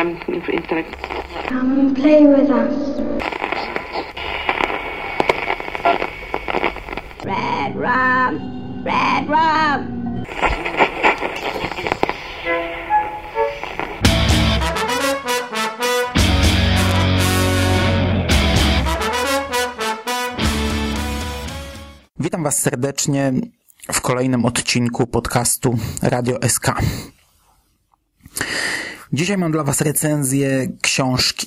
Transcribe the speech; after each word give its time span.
um, 0.00 0.16
intellect. 0.48 0.94
Come 1.48 1.80
and 1.80 1.96
play 1.96 2.24
with 2.26 2.50
us. 2.50 2.74
Red 7.24 7.76
rum, 7.76 8.84
red 8.84 9.28
rum. 9.28 10.00
Witam 22.18 22.42
Was 22.42 22.62
serdecznie 22.62 23.32
w 23.92 24.00
kolejnym 24.00 24.44
odcinku 24.44 25.06
podcastu 25.06 25.78
Radio 26.02 26.38
SK. 26.48 26.74
Dzisiaj 29.12 29.38
mam 29.38 29.52
dla 29.52 29.64
Was 29.64 29.80
recenzję 29.80 30.68
książki. 30.82 31.46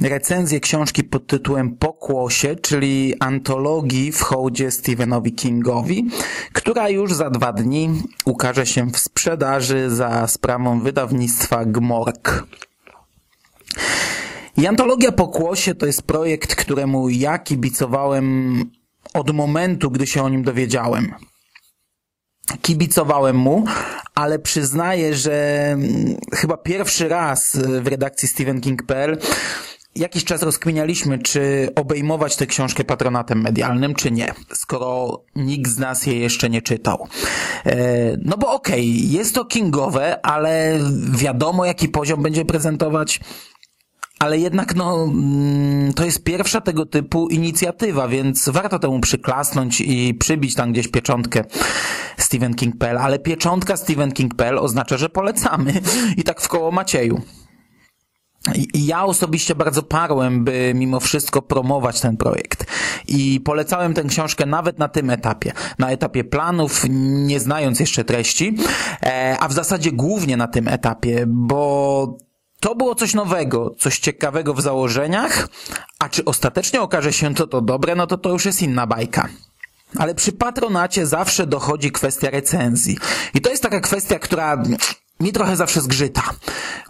Recenzję 0.00 0.60
książki 0.60 1.04
pod 1.04 1.26
tytułem 1.26 1.76
Pokłosie, 1.76 2.56
czyli 2.56 3.14
antologii 3.20 4.12
w 4.12 4.20
hołdzie 4.20 4.70
Stephenowi 4.70 5.32
Kingowi, 5.32 6.06
która 6.52 6.88
już 6.88 7.14
za 7.14 7.30
dwa 7.30 7.52
dni 7.52 8.02
ukaże 8.24 8.66
się 8.66 8.90
w 8.90 8.98
sprzedaży 8.98 9.90
za 9.90 10.26
sprawą 10.26 10.80
wydawnictwa 10.80 11.64
Gmork. 11.64 12.46
I 14.56 14.66
antologia 14.66 15.12
Pokłosie 15.12 15.74
to 15.74 15.86
jest 15.86 16.02
projekt, 16.02 16.54
któremu 16.54 17.08
ja 17.08 17.38
kibicowałem 17.38 18.58
od 19.14 19.30
momentu, 19.30 19.90
gdy 19.90 20.06
się 20.06 20.22
o 20.22 20.28
nim 20.28 20.42
dowiedziałem. 20.42 21.14
Kibicowałem 22.62 23.36
mu, 23.36 23.64
ale 24.14 24.38
przyznaję, 24.38 25.14
że 25.14 25.66
mm, 25.72 26.16
chyba 26.34 26.56
pierwszy 26.56 27.08
raz 27.08 27.56
w 27.56 27.86
redakcji 27.86 28.28
StephenKing.pl 28.28 29.18
jakiś 29.96 30.24
czas 30.24 30.42
rozkminialiśmy, 30.42 31.18
czy 31.18 31.68
obejmować 31.74 32.36
tę 32.36 32.46
książkę 32.46 32.84
patronatem 32.84 33.42
medialnym, 33.42 33.94
czy 33.94 34.10
nie, 34.10 34.34
skoro 34.54 35.20
nikt 35.36 35.70
z 35.70 35.78
nas 35.78 36.06
jej 36.06 36.20
jeszcze 36.20 36.50
nie 36.50 36.62
czytał. 36.62 37.08
E, 37.66 37.76
no 38.22 38.36
bo 38.36 38.52
okej, 38.52 38.96
okay, 38.96 39.10
jest 39.10 39.34
to 39.34 39.44
kingowe, 39.44 40.26
ale 40.26 40.78
wiadomo, 41.12 41.64
jaki 41.64 41.88
poziom 41.88 42.22
będzie 42.22 42.44
prezentować 42.44 43.20
ale 44.18 44.38
jednak 44.38 44.74
no, 44.74 45.04
mm, 45.04 45.92
to 45.94 46.04
jest 46.04 46.24
pierwsza 46.24 46.60
tego 46.60 46.86
typu 46.86 47.28
inicjatywa, 47.28 48.08
więc 48.08 48.48
warto 48.48 48.78
temu 48.78 49.00
przyklasnąć 49.00 49.80
i 49.80 50.14
przybić 50.14 50.54
tam 50.54 50.72
gdzieś 50.72 50.88
pieczątkę 50.88 51.44
Stephen 52.16 52.54
King.pl, 52.54 52.98
ale 52.98 53.18
pieczątka 53.18 53.76
Stephen 53.76 54.12
King.pl 54.12 54.58
oznacza, 54.58 54.96
że 54.96 55.08
polecamy 55.08 55.72
i 56.16 56.22
tak 56.22 56.40
w 56.40 56.48
koło 56.48 56.70
Macieju. 56.70 57.20
I 58.74 58.86
ja 58.86 59.04
osobiście 59.04 59.54
bardzo 59.54 59.82
parłem, 59.82 60.44
by 60.44 60.72
mimo 60.74 61.00
wszystko 61.00 61.42
promować 61.42 62.00
ten 62.00 62.16
projekt. 62.16 62.66
I 63.08 63.40
polecałem 63.40 63.94
tę 63.94 64.02
książkę 64.02 64.46
nawet 64.46 64.78
na 64.78 64.88
tym 64.88 65.10
etapie. 65.10 65.52
Na 65.78 65.90
etapie 65.90 66.24
planów, 66.24 66.84
nie 66.88 67.40
znając 67.40 67.80
jeszcze 67.80 68.04
treści, 68.04 68.56
e, 69.02 69.36
a 69.40 69.48
w 69.48 69.52
zasadzie 69.52 69.92
głównie 69.92 70.36
na 70.36 70.48
tym 70.48 70.68
etapie, 70.68 71.24
bo 71.26 72.18
to 72.60 72.74
było 72.74 72.94
coś 72.94 73.14
nowego, 73.14 73.74
coś 73.78 73.98
ciekawego 73.98 74.54
w 74.54 74.60
założeniach, 74.60 75.48
a 75.98 76.08
czy 76.08 76.24
ostatecznie 76.24 76.80
okaże 76.80 77.12
się 77.12 77.34
to 77.34 77.46
to 77.46 77.60
dobre, 77.60 77.94
no 77.94 78.06
to 78.06 78.18
to 78.18 78.30
już 78.30 78.44
jest 78.44 78.62
inna 78.62 78.86
bajka. 78.86 79.28
Ale 79.98 80.14
przy 80.14 80.32
patronacie 80.32 81.06
zawsze 81.06 81.46
dochodzi 81.46 81.92
kwestia 81.92 82.30
recenzji. 82.30 82.98
I 83.34 83.40
to 83.40 83.50
jest 83.50 83.62
taka 83.62 83.80
kwestia, 83.80 84.18
która 84.18 84.62
mi 85.20 85.32
trochę 85.32 85.56
zawsze 85.56 85.80
zgrzyta. 85.80 86.22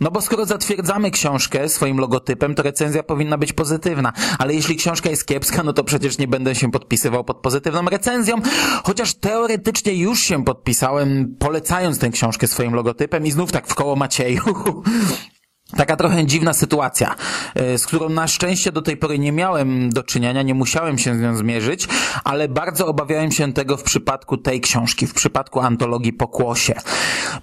No 0.00 0.10
bo 0.10 0.20
skoro 0.20 0.46
zatwierdzamy 0.46 1.10
książkę 1.10 1.68
swoim 1.68 1.98
logotypem, 1.98 2.54
to 2.54 2.62
recenzja 2.62 3.02
powinna 3.02 3.38
być 3.38 3.52
pozytywna. 3.52 4.12
Ale 4.38 4.54
jeśli 4.54 4.76
książka 4.76 5.10
jest 5.10 5.26
kiepska, 5.26 5.62
no 5.62 5.72
to 5.72 5.84
przecież 5.84 6.18
nie 6.18 6.28
będę 6.28 6.54
się 6.54 6.70
podpisywał 6.70 7.24
pod 7.24 7.36
pozytywną 7.36 7.84
recenzją, 7.84 8.36
chociaż 8.84 9.14
teoretycznie 9.14 9.94
już 9.94 10.20
się 10.20 10.44
podpisałem, 10.44 11.36
polecając 11.38 11.98
tę 11.98 12.10
książkę 12.10 12.46
swoim 12.46 12.74
logotypem 12.74 13.26
i 13.26 13.30
znów 13.30 13.52
tak 13.52 13.66
w 13.66 13.74
koło 13.74 13.96
Macieju. 13.96 14.42
Taka 15.76 15.96
trochę 15.96 16.26
dziwna 16.26 16.52
sytuacja, 16.52 17.14
e, 17.54 17.78
z 17.78 17.86
którą 17.86 18.08
na 18.08 18.28
szczęście 18.28 18.72
do 18.72 18.82
tej 18.82 18.96
pory 18.96 19.18
nie 19.18 19.32
miałem 19.32 19.90
do 19.90 20.02
czynienia, 20.02 20.42
nie 20.42 20.54
musiałem 20.54 20.98
się 20.98 21.16
z 21.16 21.20
nią 21.20 21.36
zmierzyć, 21.36 21.88
ale 22.24 22.48
bardzo 22.48 22.86
obawiałem 22.86 23.32
się 23.32 23.52
tego 23.52 23.76
w 23.76 23.82
przypadku 23.82 24.36
tej 24.36 24.60
książki, 24.60 25.06
w 25.06 25.14
przypadku 25.14 25.60
antologii 25.60 26.12
Pokłosie. 26.12 26.74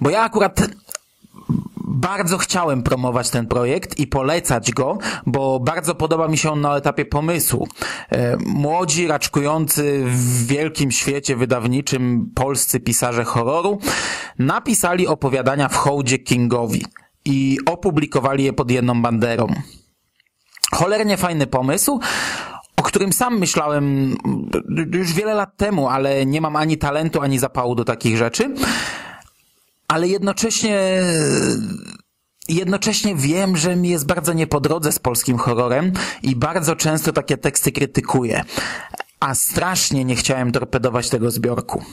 Bo 0.02 0.10
ja 0.10 0.22
akurat 0.22 0.62
bardzo 1.78 2.38
chciałem 2.38 2.84
promować 2.84 3.30
ten 3.30 3.48
projekt 3.48 4.00
i 4.00 4.08
polecać 4.08 4.72
go, 4.72 4.98
bo 5.26 5.60
bardzo 5.60 5.96
podoba 5.96 6.28
mi 6.28 6.38
się 6.38 6.52
on 6.52 6.62
na 6.62 6.78
etapie 6.78 7.06
pomysłu. 7.06 7.68
E, 8.10 8.38
młodzi, 8.46 9.08
raczkujący 9.08 10.04
w 10.06 10.48
wielkim 10.48 10.92
świecie 10.92 11.36
wydawniczym 11.36 12.32
polscy 12.36 12.80
pisarze 12.80 13.24
horroru 13.24 13.80
napisali 14.40 15.08
opowiadania 15.08 15.70
w 15.70 15.76
hołdzie 15.76 16.20
Kingowi 16.20 16.86
i 17.26 17.58
opublikowali 17.66 18.44
je 18.44 18.54
pod 18.54 18.72
jedną 18.72 19.02
banderą. 19.02 19.48
Cholernie 20.72 21.18
fajny 21.18 21.48
pomysł, 21.48 22.00
o 22.76 22.82
którym 22.82 23.14
sam 23.14 23.40
myślałem 23.40 24.16
już 24.94 25.14
wiele 25.14 25.34
lat 25.34 25.58
temu, 25.58 25.90
ale 25.90 26.26
nie 26.26 26.42
mam 26.42 26.56
ani 26.56 26.78
talentu, 26.78 27.22
ani 27.22 27.40
zapału 27.40 27.76
do 27.76 27.86
takich 27.86 28.18
rzeczy. 28.18 28.54
Ale 29.88 30.08
jednocześnie 30.08 31.02
jednocześnie 32.50 33.16
wiem, 33.16 33.58
że 33.58 33.76
mi 33.76 33.90
jest 33.90 34.06
bardzo 34.06 34.34
nie 34.34 34.48
po 34.48 34.60
drodze 34.60 34.92
z 34.92 35.00
polskim 35.00 35.38
horrorem 35.38 35.92
i 36.24 36.36
bardzo 36.36 36.76
często 36.76 37.14
takie 37.14 37.38
teksty 37.38 37.72
krytykuję. 37.72 38.44
A 39.20 39.36
strasznie 39.36 40.06
nie 40.06 40.16
chciałem 40.16 40.52
torpedować 40.52 41.10
tego 41.10 41.32
zbiorku. 41.32 41.84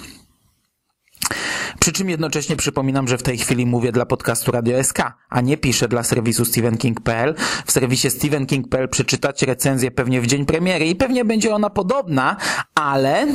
Przy 1.80 1.92
czym 1.92 2.10
jednocześnie 2.10 2.56
przypominam, 2.56 3.08
że 3.08 3.18
w 3.18 3.22
tej 3.22 3.38
chwili 3.38 3.66
mówię 3.66 3.92
dla 3.92 4.06
podcastu 4.06 4.52
Radio 4.52 4.84
SK, 4.84 4.98
a 5.28 5.41
nie 5.41 5.56
piszę 5.56 5.88
dla 5.88 6.02
serwisu 6.02 6.44
stevenking.pl. 6.44 7.34
W 7.66 7.72
serwisie 7.72 8.10
stevenking.pl 8.10 8.88
przeczytacie 8.88 9.46
recenzję 9.46 9.91
pewnie 9.91 10.20
w 10.20 10.26
dzień 10.26 10.46
premiery 10.46 10.86
i 10.86 10.96
pewnie 10.96 11.24
będzie 11.24 11.54
ona 11.54 11.70
podobna, 11.70 12.36
ale 12.74 13.26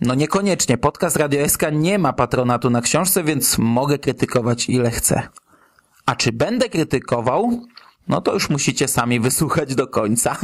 no 0.00 0.14
niekoniecznie. 0.14 0.78
Podcast 0.78 1.16
Radio 1.16 1.48
SK 1.48 1.62
nie 1.72 1.98
ma 1.98 2.12
patronatu 2.12 2.70
na 2.70 2.80
książce, 2.80 3.24
więc 3.24 3.58
mogę 3.58 3.98
krytykować 3.98 4.68
ile 4.68 4.90
chcę. 4.90 5.28
A 6.06 6.16
czy 6.16 6.32
będę 6.32 6.68
krytykował? 6.68 7.66
No 8.08 8.20
to 8.20 8.34
już 8.34 8.50
musicie 8.50 8.88
sami 8.88 9.20
wysłuchać 9.20 9.74
do 9.74 9.86
końca. 9.86 10.36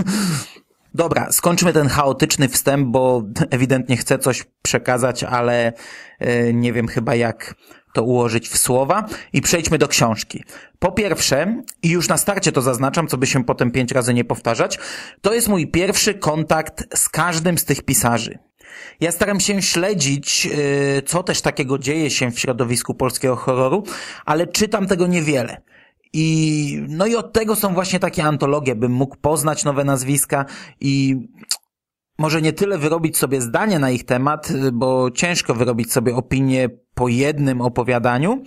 Dobra, 0.95 1.33
skończmy 1.33 1.73
ten 1.73 1.89
chaotyczny 1.89 2.49
wstęp, 2.49 2.89
bo 2.89 3.23
ewidentnie 3.51 3.97
chcę 3.97 4.19
coś 4.19 4.45
przekazać, 4.63 5.25
ale 5.25 5.73
e, 6.19 6.53
nie 6.53 6.73
wiem 6.73 6.89
chyba 6.89 7.15
jak 7.15 7.55
to 7.93 8.03
ułożyć 8.03 8.49
w 8.49 8.59
słowa 8.59 9.07
i 9.33 9.41
przejdźmy 9.41 9.79
do 9.79 9.89
książki. 9.89 10.45
Po 10.79 10.93
pierwsze, 10.93 11.63
i 11.83 11.91
już 11.91 12.09
na 12.09 12.17
starcie 12.17 12.53
to 12.53 12.63
zaznaczam, 12.63 13.09
co 13.09 13.19
by 13.19 13.27
się 13.27 13.45
potem 13.45 13.71
pięć 13.71 13.93
razy 13.93 14.15
nie 14.15 14.25
powtarzać, 14.25 14.79
to 15.21 15.35
jest 15.35 15.49
mój 15.49 15.67
pierwszy 15.67 16.15
kontakt 16.15 16.99
z 16.99 17.09
każdym 17.09 17.59
z 17.59 17.65
tych 17.65 17.83
pisarzy. 17.83 18.39
Ja 19.01 19.13
staram 19.13 19.41
się 19.41 19.63
śledzić, 19.63 20.47
e, 20.47 21.03
co 21.03 21.23
też 21.23 21.41
takiego 21.41 21.79
dzieje 21.79 22.11
się 22.11 22.31
w 22.31 22.41
środowisku 22.41 22.95
polskiego 22.95 23.37
horroru, 23.37 23.85
ale 24.25 24.47
czytam 24.47 24.87
tego 24.87 25.07
niewiele. 25.07 25.63
I, 26.13 26.85
no 26.89 27.07
i 27.07 27.17
od 27.17 27.33
tego 27.33 27.57
są 27.57 27.75
właśnie 27.75 27.99
takie 27.99 28.25
antologie, 28.25 28.75
bym 28.75 28.93
mógł 28.93 29.17
poznać 29.17 29.65
nowe 29.65 29.85
nazwiska 29.85 30.45
i 30.81 31.17
może 32.19 32.43
nie 32.43 32.53
tyle 32.53 32.79
wyrobić 32.79 33.17
sobie 33.17 33.41
zdanie 33.41 33.79
na 33.79 33.91
ich 33.91 34.05
temat, 34.05 34.53
bo 34.73 35.11
ciężko 35.11 35.55
wyrobić 35.55 35.93
sobie 35.93 36.17
opinię 36.17 36.69
po 36.95 37.09
jednym 37.09 37.61
opowiadaniu, 37.61 38.43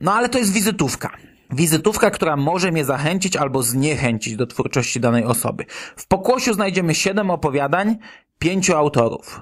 no 0.00 0.12
ale 0.14 0.28
to 0.28 0.38
jest 0.38 0.52
wizytówka. 0.52 1.10
Wizytówka, 1.50 2.10
która 2.10 2.36
może 2.36 2.72
mnie 2.72 2.84
zachęcić 2.84 3.36
albo 3.36 3.62
zniechęcić 3.62 4.36
do 4.36 4.46
twórczości 4.46 5.00
danej 5.00 5.24
osoby. 5.24 5.64
W 5.96 6.06
pokłosiu 6.06 6.54
znajdziemy 6.54 6.94
siedem 6.94 7.30
opowiadań, 7.30 7.96
pięciu 8.38 8.76
autorów. 8.76 9.40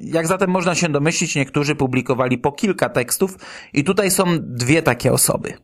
Jak 0.00 0.26
zatem 0.26 0.50
można 0.50 0.74
się 0.74 0.88
domyślić, 0.88 1.34
niektórzy 1.34 1.74
publikowali 1.74 2.38
po 2.38 2.52
kilka 2.52 2.88
tekstów 2.88 3.36
i 3.72 3.84
tutaj 3.84 4.10
są 4.10 4.24
dwie 4.40 4.82
takie 4.82 5.12
osoby. 5.12 5.54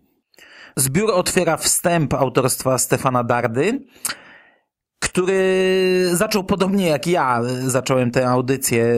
Zbiór 0.79 1.11
otwiera 1.11 1.57
wstęp 1.57 2.15
autorstwa 2.15 2.79
Stefana 2.79 3.25
Dardy, 3.25 3.85
który 4.99 6.11
zaczął 6.13 6.45
podobnie 6.45 6.87
jak 6.87 7.07
ja, 7.07 7.41
zacząłem 7.67 8.11
tę 8.11 8.29
audycję 8.29 8.97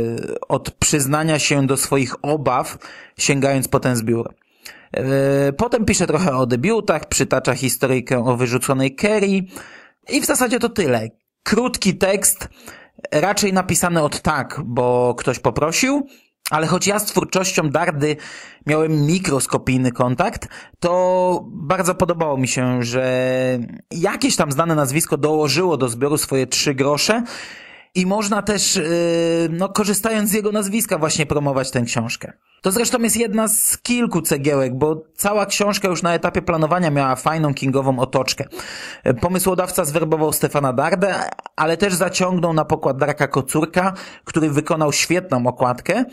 od 0.48 0.70
przyznania 0.70 1.38
się 1.38 1.66
do 1.66 1.76
swoich 1.76 2.24
obaw, 2.24 2.78
sięgając 3.18 3.68
po 3.68 3.80
ten 3.80 3.96
zbiór. 3.96 4.34
E, 4.92 5.52
potem 5.52 5.84
pisze 5.84 6.06
trochę 6.06 6.36
o 6.36 6.46
debiutach, 6.46 7.08
przytacza 7.08 7.54
historyjkę 7.54 8.24
o 8.24 8.36
wyrzuconej 8.36 8.94
Kerry 8.94 9.44
i 10.08 10.20
w 10.20 10.26
zasadzie 10.26 10.58
to 10.58 10.68
tyle. 10.68 11.08
Krótki 11.42 11.96
tekst, 11.96 12.48
raczej 13.12 13.52
napisany 13.52 14.02
od 14.02 14.20
tak, 14.20 14.60
bo 14.64 15.14
ktoś 15.18 15.38
poprosił, 15.38 16.06
Ale 16.50 16.66
choć 16.66 16.86
ja 16.86 16.98
z 16.98 17.04
twórczością 17.04 17.70
Dardy 17.70 18.16
miałem 18.66 19.06
mikroskopijny 19.06 19.92
kontakt, 19.92 20.48
to 20.80 21.44
bardzo 21.46 21.94
podobało 21.94 22.36
mi 22.36 22.48
się, 22.48 22.82
że 22.82 23.58
jakieś 23.90 24.36
tam 24.36 24.52
znane 24.52 24.74
nazwisko 24.74 25.16
dołożyło 25.16 25.76
do 25.76 25.88
zbioru 25.88 26.18
swoje 26.18 26.46
trzy 26.46 26.74
grosze 26.74 27.22
i 27.94 28.06
można 28.06 28.42
też, 28.42 28.76
yy, 28.76 28.84
no, 29.50 29.68
korzystając 29.68 30.30
z 30.30 30.32
jego 30.32 30.52
nazwiska 30.52 30.98
właśnie 30.98 31.26
promować 31.26 31.70
tę 31.70 31.82
książkę. 31.82 32.32
To 32.62 32.72
zresztą 32.72 32.98
jest 32.98 33.16
jedna 33.16 33.48
z 33.48 33.78
kilku 33.78 34.22
cegiełek, 34.22 34.74
bo 34.74 35.02
cała 35.16 35.46
książka 35.46 35.88
już 35.88 36.02
na 36.02 36.14
etapie 36.14 36.42
planowania 36.42 36.90
miała 36.90 37.16
fajną 37.16 37.54
kingową 37.54 37.98
otoczkę. 37.98 38.44
Pomysłodawca 39.20 39.84
zwerbował 39.84 40.32
Stefana 40.32 40.72
Dardę, 40.72 41.14
ale 41.56 41.76
też 41.76 41.94
zaciągnął 41.94 42.52
na 42.52 42.64
pokład 42.64 42.98
Darka 42.98 43.28
Kocurka, 43.28 43.92
który 44.24 44.50
wykonał 44.50 44.92
świetną 44.92 45.46
okładkę 45.46 46.04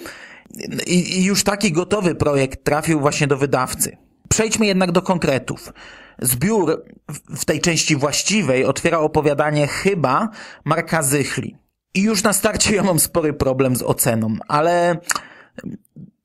i, 0.88 1.20
i 1.20 1.24
już 1.24 1.44
taki 1.44 1.72
gotowy 1.72 2.16
projekt 2.16 2.64
trafił 2.64 3.00
właśnie 3.00 3.28
do 3.28 3.38
wydawcy. 3.38 3.98
Przejdźmy 4.30 4.66
jednak 4.66 4.92
do 4.92 5.02
konkretów. 5.02 5.74
Zbiór 6.22 6.84
w 7.30 7.46
tej 7.46 7.62
części 7.62 7.96
właściwej 7.96 8.66
otwiera 8.66 9.00
opowiadanie 9.00 9.68
chyba 9.68 10.30
Marka 10.66 11.04
Zychli. 11.04 11.56
I 11.98 12.02
już 12.02 12.24
na 12.24 12.34
starcie 12.34 12.76
ja 12.76 12.84
mam 12.84 13.00
spory 13.00 13.34
problem 13.34 13.76
z 13.76 13.84
oceną, 13.84 14.36
ale 14.48 14.98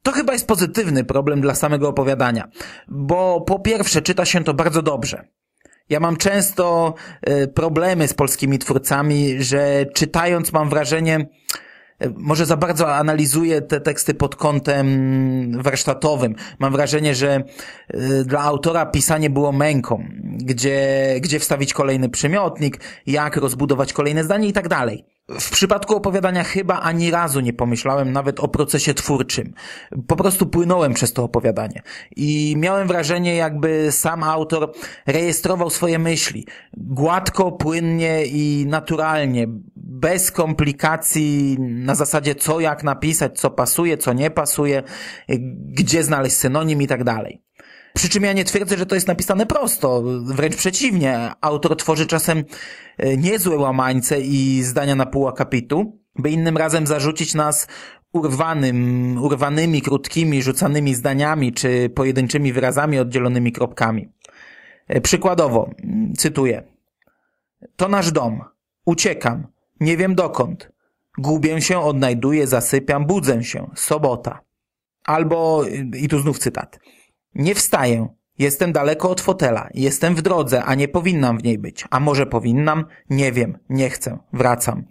to 0.02 0.12
chyba 0.12 0.32
jest 0.32 0.46
pozytywny 0.46 1.04
problem 1.04 1.40
dla 1.40 1.54
samego 1.54 1.88
opowiadania, 1.88 2.48
bo 2.88 3.40
po 3.40 3.58
pierwsze 3.58 4.02
czyta 4.02 4.24
się 4.24 4.44
to 4.44 4.54
bardzo 4.54 4.82
dobrze. 4.82 5.24
Ja 5.88 6.00
mam 6.00 6.16
często 6.16 6.94
y, 7.28 7.48
problemy 7.48 8.08
z 8.08 8.14
polskimi 8.14 8.58
twórcami, 8.58 9.42
że 9.42 9.86
czytając 9.94 10.52
mam 10.52 10.68
wrażenie, 10.68 11.26
y, 12.04 12.12
może 12.16 12.46
za 12.46 12.56
bardzo 12.56 12.94
analizuję 12.94 13.62
te 13.62 13.80
teksty 13.80 14.14
pod 14.14 14.36
kątem 14.36 15.62
warsztatowym. 15.62 16.34
Mam 16.58 16.72
wrażenie, 16.72 17.14
że 17.14 17.44
y, 17.94 18.24
dla 18.24 18.40
autora 18.40 18.86
pisanie 18.86 19.30
było 19.30 19.52
męką, 19.52 20.04
gdzie, 20.24 21.08
gdzie 21.20 21.38
wstawić 21.38 21.74
kolejny 21.74 22.08
przymiotnik, 22.08 22.80
jak 23.06 23.36
rozbudować 23.36 23.92
kolejne 23.92 24.24
zdanie 24.24 24.48
i 24.48 24.52
tak 24.52 24.68
dalej. 24.68 25.04
W 25.40 25.50
przypadku 25.50 25.96
opowiadania 25.96 26.44
chyba 26.44 26.80
ani 26.80 27.10
razu 27.10 27.40
nie 27.40 27.52
pomyślałem 27.52 28.12
nawet 28.12 28.40
o 28.40 28.48
procesie 28.48 28.94
twórczym. 28.94 29.54
Po 30.06 30.16
prostu 30.16 30.46
płynąłem 30.46 30.94
przez 30.94 31.12
to 31.12 31.24
opowiadanie 31.24 31.82
i 32.16 32.54
miałem 32.58 32.88
wrażenie, 32.88 33.34
jakby 33.34 33.92
sam 33.92 34.22
autor 34.22 34.72
rejestrował 35.06 35.70
swoje 35.70 35.98
myśli. 35.98 36.46
Gładko, 36.76 37.52
płynnie 37.52 38.24
i 38.26 38.66
naturalnie, 38.68 39.46
bez 39.76 40.30
komplikacji, 40.30 41.56
na 41.60 41.94
zasadzie 41.94 42.34
co 42.34 42.60
jak 42.60 42.84
napisać, 42.84 43.38
co 43.38 43.50
pasuje, 43.50 43.98
co 43.98 44.12
nie 44.12 44.30
pasuje, 44.30 44.82
gdzie 45.68 46.04
znaleźć 46.04 46.36
synonim 46.36 46.82
i 46.82 46.86
tak 46.86 47.04
dalej. 47.04 47.42
Przy 47.94 48.08
czym 48.08 48.22
ja 48.22 48.32
nie 48.32 48.44
twierdzę, 48.44 48.76
że 48.76 48.86
to 48.86 48.94
jest 48.94 49.08
napisane 49.08 49.46
prosto. 49.46 50.02
Wręcz 50.24 50.56
przeciwnie. 50.56 51.30
Autor 51.40 51.76
tworzy 51.76 52.06
czasem 52.06 52.44
e, 52.98 53.16
niezłe 53.16 53.56
łamańce 53.56 54.20
i 54.20 54.62
zdania 54.62 54.94
na 54.94 55.06
pół 55.06 55.28
akapitu, 55.28 55.98
by 56.14 56.30
innym 56.30 56.56
razem 56.56 56.86
zarzucić 56.86 57.34
nas 57.34 57.66
urwanym, 58.12 59.18
urwanymi, 59.22 59.82
krótkimi, 59.82 60.42
rzucanymi 60.42 60.94
zdaniami 60.94 61.52
czy 61.52 61.90
pojedynczymi 61.94 62.52
wyrazami 62.52 62.98
oddzielonymi 62.98 63.52
kropkami. 63.52 64.08
E, 64.88 65.00
przykładowo, 65.00 65.70
cytuję. 66.16 66.62
To 67.76 67.88
nasz 67.88 68.12
dom. 68.12 68.40
Uciekam. 68.84 69.46
Nie 69.80 69.96
wiem 69.96 70.14
dokąd. 70.14 70.72
Gubię 71.18 71.60
się, 71.60 71.80
odnajduję, 71.80 72.46
zasypiam, 72.46 73.06
budzę 73.06 73.44
się. 73.44 73.70
Sobota. 73.74 74.40
Albo, 75.04 75.64
i 75.96 76.08
tu 76.08 76.18
znów 76.18 76.38
cytat. 76.38 76.78
Nie 77.34 77.54
wstaję. 77.54 78.08
Jestem 78.38 78.72
daleko 78.72 79.10
od 79.10 79.20
fotela. 79.20 79.68
Jestem 79.74 80.14
w 80.14 80.22
drodze, 80.22 80.64
a 80.64 80.74
nie 80.74 80.88
powinnam 80.88 81.38
w 81.38 81.44
niej 81.44 81.58
być. 81.58 81.84
A 81.90 82.00
może 82.00 82.26
powinnam? 82.26 82.84
Nie 83.10 83.32
wiem. 83.32 83.58
Nie 83.68 83.90
chcę. 83.90 84.18
Wracam. 84.32 84.84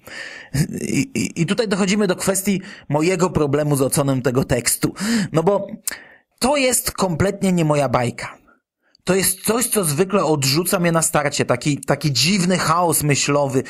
I, 0.81 1.11
i, 1.15 1.41
i 1.41 1.45
tutaj 1.45 1.67
dochodzimy 1.67 2.07
do 2.07 2.15
kwestii 2.15 2.61
mojego 2.89 3.29
problemu 3.29 3.75
z 3.75 3.81
oceną 3.81 4.21
tego 4.21 4.43
tekstu. 4.43 4.93
No 5.31 5.43
bo 5.43 5.67
to 6.39 6.57
jest 6.57 6.91
kompletnie 6.91 7.51
nie 7.51 7.65
moja 7.65 7.89
bajka. 7.89 8.37
To 9.03 9.15
jest 9.15 9.41
coś, 9.41 9.67
co 9.67 9.83
zwykle 9.83 10.25
odrzuca 10.25 10.79
mnie 10.79 10.91
na 10.91 11.01
starcie. 11.01 11.45
Taki, 11.45 11.77
taki 11.77 12.13
dziwny 12.13 12.57
chaos 12.57 13.03
myślowy, 13.03 13.63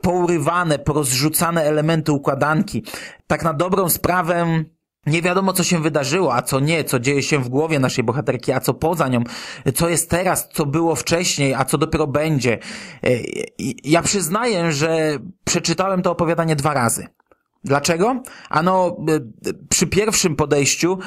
pourywane, 0.00 0.78
porozrzucane 0.78 1.62
elementy 1.64 2.12
układanki. 2.12 2.84
Tak 3.26 3.44
na 3.44 3.54
dobrą 3.54 3.88
sprawę 3.88 4.64
nie 5.06 5.22
wiadomo, 5.22 5.52
co 5.52 5.64
się 5.64 5.82
wydarzyło, 5.82 6.34
a 6.34 6.42
co 6.42 6.60
nie, 6.60 6.84
co 6.84 7.00
dzieje 7.00 7.22
się 7.22 7.38
w 7.38 7.48
głowie 7.48 7.78
naszej 7.78 8.04
bohaterki, 8.04 8.52
a 8.52 8.60
co 8.60 8.74
poza 8.74 9.08
nią, 9.08 9.24
co 9.74 9.88
jest 9.88 10.10
teraz, 10.10 10.48
co 10.52 10.66
było 10.66 10.94
wcześniej, 10.94 11.54
a 11.54 11.64
co 11.64 11.78
dopiero 11.78 12.06
będzie. 12.06 12.58
E, 13.04 13.08
ja 13.84 14.02
przyznaję, 14.02 14.72
że 14.72 15.18
przeczytałem 15.44 16.02
to 16.02 16.10
opowiadanie 16.10 16.56
dwa 16.56 16.74
razy. 16.74 17.06
Dlaczego? 17.64 18.22
Ano, 18.50 18.96
e, 19.08 19.20
przy 19.68 19.86
pierwszym 19.86 20.36
podejściu 20.36 20.98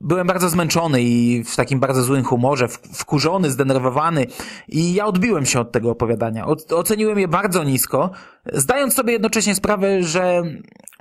byłem 0.00 0.26
bardzo 0.26 0.48
zmęczony 0.48 1.02
i 1.02 1.44
w 1.44 1.56
takim 1.56 1.80
bardzo 1.80 2.02
złym 2.02 2.24
humorze, 2.24 2.68
wkurzony, 2.94 3.50
zdenerwowany 3.50 4.26
i 4.68 4.94
ja 4.94 5.06
odbiłem 5.06 5.46
się 5.46 5.60
od 5.60 5.72
tego 5.72 5.90
opowiadania. 5.90 6.46
Oceniłem 6.70 7.18
je 7.18 7.28
bardzo 7.28 7.64
nisko, 7.64 8.10
zdając 8.52 8.94
sobie 8.94 9.12
jednocześnie 9.12 9.54
sprawę, 9.54 10.02
że 10.02 10.42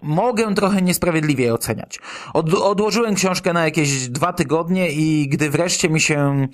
mogę 0.01 0.55
trochę 0.55 0.81
niesprawiedliwie 0.81 1.53
oceniać. 1.53 1.99
Od, 2.33 2.53
odłożyłem 2.53 3.15
książkę 3.15 3.53
na 3.53 3.65
jakieś 3.65 4.09
dwa 4.09 4.33
tygodnie 4.33 4.91
i 4.91 5.27
gdy 5.29 5.49
wreszcie 5.49 5.89
mi 5.89 6.01
się 6.01 6.47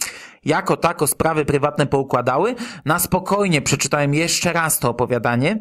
jako 0.46 0.78
tako 0.78 1.08
sprawy 1.08 1.46
prywatne 1.46 1.88
poukładały, 1.88 2.56
na 2.86 3.00
spokojnie 3.00 3.62
przeczytałem 3.62 4.14
jeszcze 4.14 4.54
raz 4.54 4.80
to 4.80 4.90
opowiadanie 4.90 5.60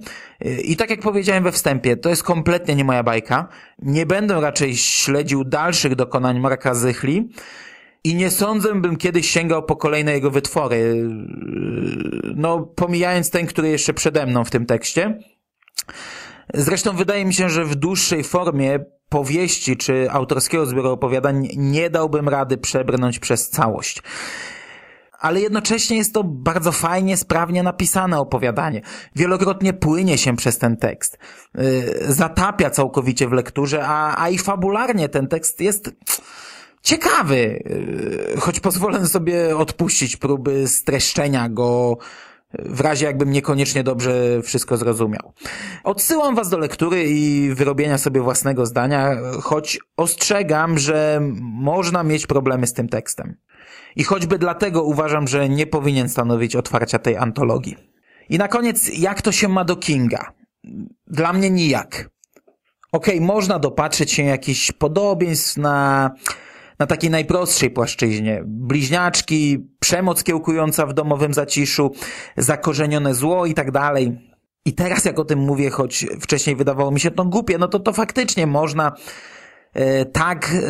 i 0.65 0.77
tak 0.77 0.91
jak 0.91 1.01
powiedziałem 1.01 1.45
we 1.45 1.53
wstępie, 1.53 1.97
to 1.97 2.09
jest 2.09 2.23
kompletnie 2.23 2.75
nie 2.75 2.85
moja 2.85 3.03
bajka. 3.03 3.49
Nie 3.79 4.07
będę 4.07 4.41
raczej 4.41 4.77
śledził 4.77 5.45
dalszych 5.45 5.95
dokonań 5.95 6.41
Marka 6.41 6.75
Zychli, 6.75 7.29
i 8.05 8.15
nie 8.15 8.31
sądzę, 8.31 8.75
bym 8.75 8.97
kiedyś 8.97 9.31
sięgał 9.31 9.63
po 9.63 9.77
kolejne 9.77 10.13
jego 10.13 10.31
wytwory. 10.31 11.09
No, 12.37 12.63
pomijając 12.63 13.31
ten, 13.31 13.47
który 13.47 13.69
jeszcze 13.69 13.95
przede 13.95 14.27
mną 14.27 14.45
w 14.45 14.51
tym 14.51 14.67
tekście. 14.67 15.19
Zresztą 16.55 16.97
wydaje 16.97 17.25
mi 17.25 17.35
się, 17.35 17.51
że 17.51 17.65
w 17.65 17.75
dłuższej 17.75 18.25
formie 18.25 18.79
powieści 19.09 19.77
czy 19.77 20.11
autorskiego 20.11 20.67
zbioru 20.67 20.91
opowiadań 20.91 21.49
nie 21.57 21.91
dałbym 21.91 22.29
rady 22.29 22.59
przebrnąć 22.59 23.19
przez 23.19 23.51
całość. 23.51 24.03
Ale 25.21 25.41
jednocześnie 25.41 25.97
jest 25.97 26.15
to 26.15 26.25
bardzo 26.25 26.73
fajnie, 26.73 27.17
sprawnie 27.17 27.63
napisane 27.63 28.19
opowiadanie. 28.19 28.83
Wielokrotnie 29.17 29.73
płynie 29.73 30.19
się 30.19 30.37
przez 30.37 30.59
ten 30.59 30.77
tekst. 30.77 31.19
Yy, 31.55 31.63
zatapia 32.09 32.71
całkowicie 32.71 33.29
w 33.29 33.33
lekturze, 33.33 33.87
a, 33.87 34.23
a 34.23 34.29
i 34.29 34.39
fabularnie 34.39 35.09
ten 35.09 35.29
tekst 35.29 35.61
jest 35.61 35.91
ciekawy. 36.83 37.63
Yy, 38.35 38.41
choć 38.41 38.61
pozwolę 38.61 39.07
sobie 39.07 39.57
odpuścić 39.57 40.17
próby 40.17 40.69
streszczenia 40.69 41.49
go 41.49 41.99
w 42.59 42.81
razie 42.81 43.07
jakbym 43.07 43.31
niekoniecznie 43.31 43.85
dobrze 43.85 44.43
wszystko 44.43 44.77
zrozumiał. 44.77 45.33
Odsyłam 45.85 46.35
was 46.35 46.49
do 46.49 46.59
lektury 46.59 47.05
i 47.09 47.51
wyrobienia 47.55 47.99
sobie 47.99 48.21
własnego 48.21 48.67
zdania, 48.67 49.17
choć 49.43 49.79
ostrzegam, 49.97 50.79
że 50.79 51.21
można 51.43 52.03
mieć 52.03 52.27
problemy 52.27 52.67
z 52.67 52.73
tym 52.73 52.89
tekstem. 52.89 53.37
I 53.97 54.05
choćby 54.05 54.39
dlatego 54.39 54.83
uważam, 54.83 55.29
że 55.29 55.49
nie 55.49 55.67
powinien 55.67 56.09
stanowić 56.09 56.57
otwarcia 56.57 56.99
tej 56.99 57.17
antologii. 57.17 57.77
I 58.29 58.39
na 58.39 58.49
koniec, 58.49 58.99
jak 58.99 59.23
to 59.23 59.33
się 59.33 59.49
ma 59.49 59.65
do 59.65 59.77
Kinga? 59.77 60.33
Dla 61.07 61.33
mnie 61.33 61.51
nijak. 61.51 62.11
Okej, 62.93 63.15
okay, 63.15 63.27
można 63.27 63.59
dopatrzeć 63.59 64.13
się 64.13 64.23
jakichś 64.23 64.73
podobieństw 64.73 65.57
na 65.57 66.11
na 66.83 66.87
takiej 66.87 67.11
najprostszej 67.11 67.71
płaszczyźnie. 67.71 68.43
Bliźniaczki, 68.47 69.67
przemoc 69.81 70.25
kiełkująca 70.25 70.87
w 70.87 70.93
domowym 70.93 71.35
zaciszu, 71.35 71.93
zakorzenione 72.37 73.15
zło 73.15 73.47
i 73.47 73.55
tak 73.55 73.71
dalej. 73.71 74.19
I 74.65 74.73
teraz 74.73 75.05
jak 75.05 75.19
o 75.19 75.25
tym 75.25 75.39
mówię, 75.39 75.71
choć 75.71 76.07
wcześniej 76.21 76.57
wydawało 76.57 76.91
mi 76.91 77.01
się 77.01 77.11
to 77.11 77.25
głupie, 77.25 77.59
no 77.59 77.69
to 77.69 77.81
to 77.81 77.93
faktycznie 77.93 78.47
można 78.47 78.93
tak 80.13 80.55
e, 80.55 80.61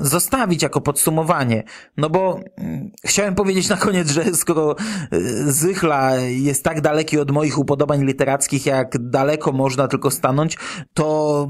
zostawić 0.00 0.62
jako 0.62 0.80
podsumowanie. 0.80 1.62
No 1.96 2.10
bo 2.10 2.40
mm, 2.56 2.90
chciałem 3.04 3.34
powiedzieć 3.34 3.68
na 3.68 3.76
koniec, 3.76 4.10
że 4.10 4.34
skoro 4.34 4.76
e, 4.78 5.18
Zychla 5.52 6.16
jest 6.16 6.64
tak 6.64 6.80
daleki 6.80 7.18
od 7.18 7.30
moich 7.30 7.58
upodobań 7.58 8.04
literackich, 8.04 8.66
jak 8.66 8.98
daleko 8.98 9.52
można 9.52 9.88
tylko 9.88 10.10
stanąć, 10.10 10.56
to 10.94 11.48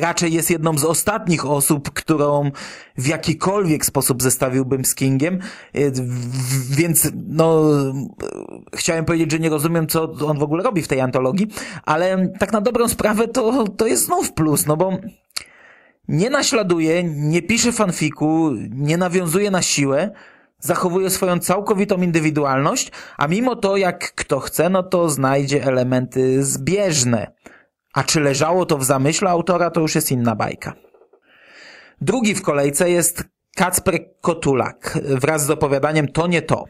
raczej 0.00 0.32
jest 0.32 0.50
jedną 0.50 0.78
z 0.78 0.84
ostatnich 0.84 1.46
osób, 1.46 1.90
którą 1.90 2.50
w 2.98 3.06
jakikolwiek 3.06 3.84
sposób 3.86 4.22
zestawiłbym 4.22 4.84
z 4.84 4.94
Kingiem, 4.94 5.38
więc 6.70 7.10
no 7.26 7.64
chciałem 8.74 9.04
powiedzieć, 9.04 9.32
że 9.32 9.38
nie 9.38 9.50
rozumiem, 9.50 9.86
co 9.86 10.12
on 10.12 10.38
w 10.38 10.42
ogóle 10.42 10.62
robi 10.62 10.82
w 10.82 10.88
tej 10.88 11.00
antologii, 11.00 11.46
ale 11.84 12.28
tak 12.38 12.52
na 12.52 12.60
dobrą 12.60 12.88
sprawę 12.88 13.28
to, 13.28 13.64
to 13.68 13.86
jest 13.86 14.06
znów 14.06 14.32
plus, 14.32 14.66
no 14.66 14.76
bo 14.76 14.98
Nie 16.08 16.30
naśladuje, 16.30 17.04
nie 17.04 17.42
pisze 17.42 17.72
fanfiku, 17.72 18.50
nie 18.70 18.96
nawiązuje 18.96 19.50
na 19.50 19.62
siłę, 19.62 20.10
zachowuje 20.58 21.10
swoją 21.10 21.38
całkowitą 21.38 22.02
indywidualność, 22.02 22.92
a 23.16 23.28
mimo 23.28 23.56
to, 23.56 23.76
jak 23.76 24.14
kto 24.14 24.40
chce, 24.40 24.68
no 24.68 24.82
to 24.82 25.08
znajdzie 25.08 25.64
elementy 25.64 26.44
zbieżne. 26.44 27.32
A 27.94 28.04
czy 28.04 28.20
leżało 28.20 28.66
to 28.66 28.78
w 28.78 28.84
zamyśle 28.84 29.30
autora, 29.30 29.70
to 29.70 29.80
już 29.80 29.94
jest 29.94 30.12
inna 30.12 30.34
bajka. 30.34 30.72
Drugi 32.00 32.34
w 32.34 32.42
kolejce 32.42 32.90
jest 32.90 33.24
Kacper 33.56 33.94
Kotulak 34.20 34.98
wraz 35.02 35.46
z 35.46 35.50
opowiadaniem 35.50 36.08
To 36.08 36.26
nie 36.26 36.42
to. 36.42 36.64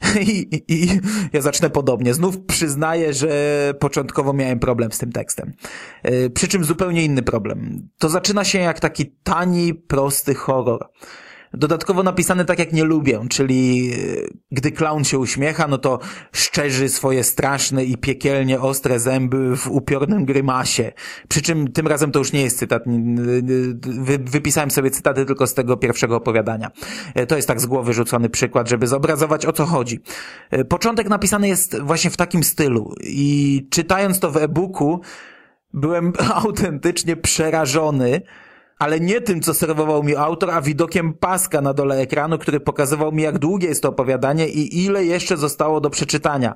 I, 0.20 0.48
i, 0.56 0.74
I 0.74 1.00
ja 1.32 1.40
zacznę 1.40 1.70
podobnie. 1.70 2.14
Znów 2.14 2.38
przyznaję, 2.46 3.12
że 3.12 3.74
początkowo 3.80 4.32
miałem 4.32 4.58
problem 4.58 4.92
z 4.92 4.98
tym 4.98 5.12
tekstem. 5.12 5.52
Yy, 6.04 6.30
przy 6.30 6.48
czym 6.48 6.64
zupełnie 6.64 7.04
inny 7.04 7.22
problem. 7.22 7.88
To 7.98 8.08
zaczyna 8.08 8.44
się 8.44 8.58
jak 8.58 8.80
taki 8.80 9.06
tani, 9.22 9.74
prosty 9.74 10.34
horror. 10.34 10.90
Dodatkowo 11.54 12.02
napisany 12.02 12.44
tak 12.44 12.58
jak 12.58 12.72
nie 12.72 12.84
lubię, 12.84 13.20
czyli 13.30 13.90
e, 13.92 13.96
gdy 14.50 14.72
klaun 14.72 15.04
się 15.04 15.18
uśmiecha, 15.18 15.68
no 15.68 15.78
to 15.78 15.98
szczerzy 16.32 16.88
swoje 16.88 17.24
straszne 17.24 17.84
i 17.84 17.96
piekielnie 17.96 18.60
ostre 18.60 19.00
zęby 19.00 19.56
w 19.56 19.70
upiornym 19.70 20.24
grymasie. 20.24 20.92
Przy 21.28 21.42
czym 21.42 21.72
tym 21.72 21.86
razem 21.86 22.12
to 22.12 22.18
już 22.18 22.32
nie 22.32 22.42
jest 22.42 22.58
cytat. 22.58 22.82
Wy, 23.80 24.18
wypisałem 24.18 24.70
sobie 24.70 24.90
cytaty 24.90 25.26
tylko 25.26 25.46
z 25.46 25.54
tego 25.54 25.76
pierwszego 25.76 26.16
opowiadania. 26.16 26.70
E, 27.14 27.26
to 27.26 27.36
jest 27.36 27.48
tak 27.48 27.60
z 27.60 27.66
głowy 27.66 27.92
rzucony 27.92 28.28
przykład, 28.28 28.68
żeby 28.68 28.86
zobrazować 28.86 29.46
o 29.46 29.52
co 29.52 29.66
chodzi. 29.66 30.00
E, 30.50 30.64
początek 30.64 31.08
napisany 31.08 31.48
jest 31.48 31.80
właśnie 31.80 32.10
w 32.10 32.16
takim 32.16 32.44
stylu 32.44 32.94
i 33.02 33.66
czytając 33.70 34.20
to 34.20 34.30
w 34.30 34.36
e-booku 34.36 35.00
byłem 35.74 36.12
autentycznie 36.44 37.16
przerażony, 37.16 38.22
ale 38.78 39.00
nie 39.00 39.20
tym, 39.20 39.40
co 39.40 39.54
serwował 39.54 40.02
mi 40.02 40.16
autor, 40.16 40.50
a 40.50 40.60
widokiem 40.60 41.12
paska 41.14 41.60
na 41.60 41.74
dole 41.74 41.96
ekranu, 41.96 42.38
który 42.38 42.60
pokazywał 42.60 43.12
mi, 43.12 43.22
jak 43.22 43.38
długie 43.38 43.68
jest 43.68 43.82
to 43.82 43.88
opowiadanie 43.88 44.48
i 44.48 44.84
ile 44.84 45.04
jeszcze 45.04 45.36
zostało 45.36 45.80
do 45.80 45.90
przeczytania. 45.90 46.54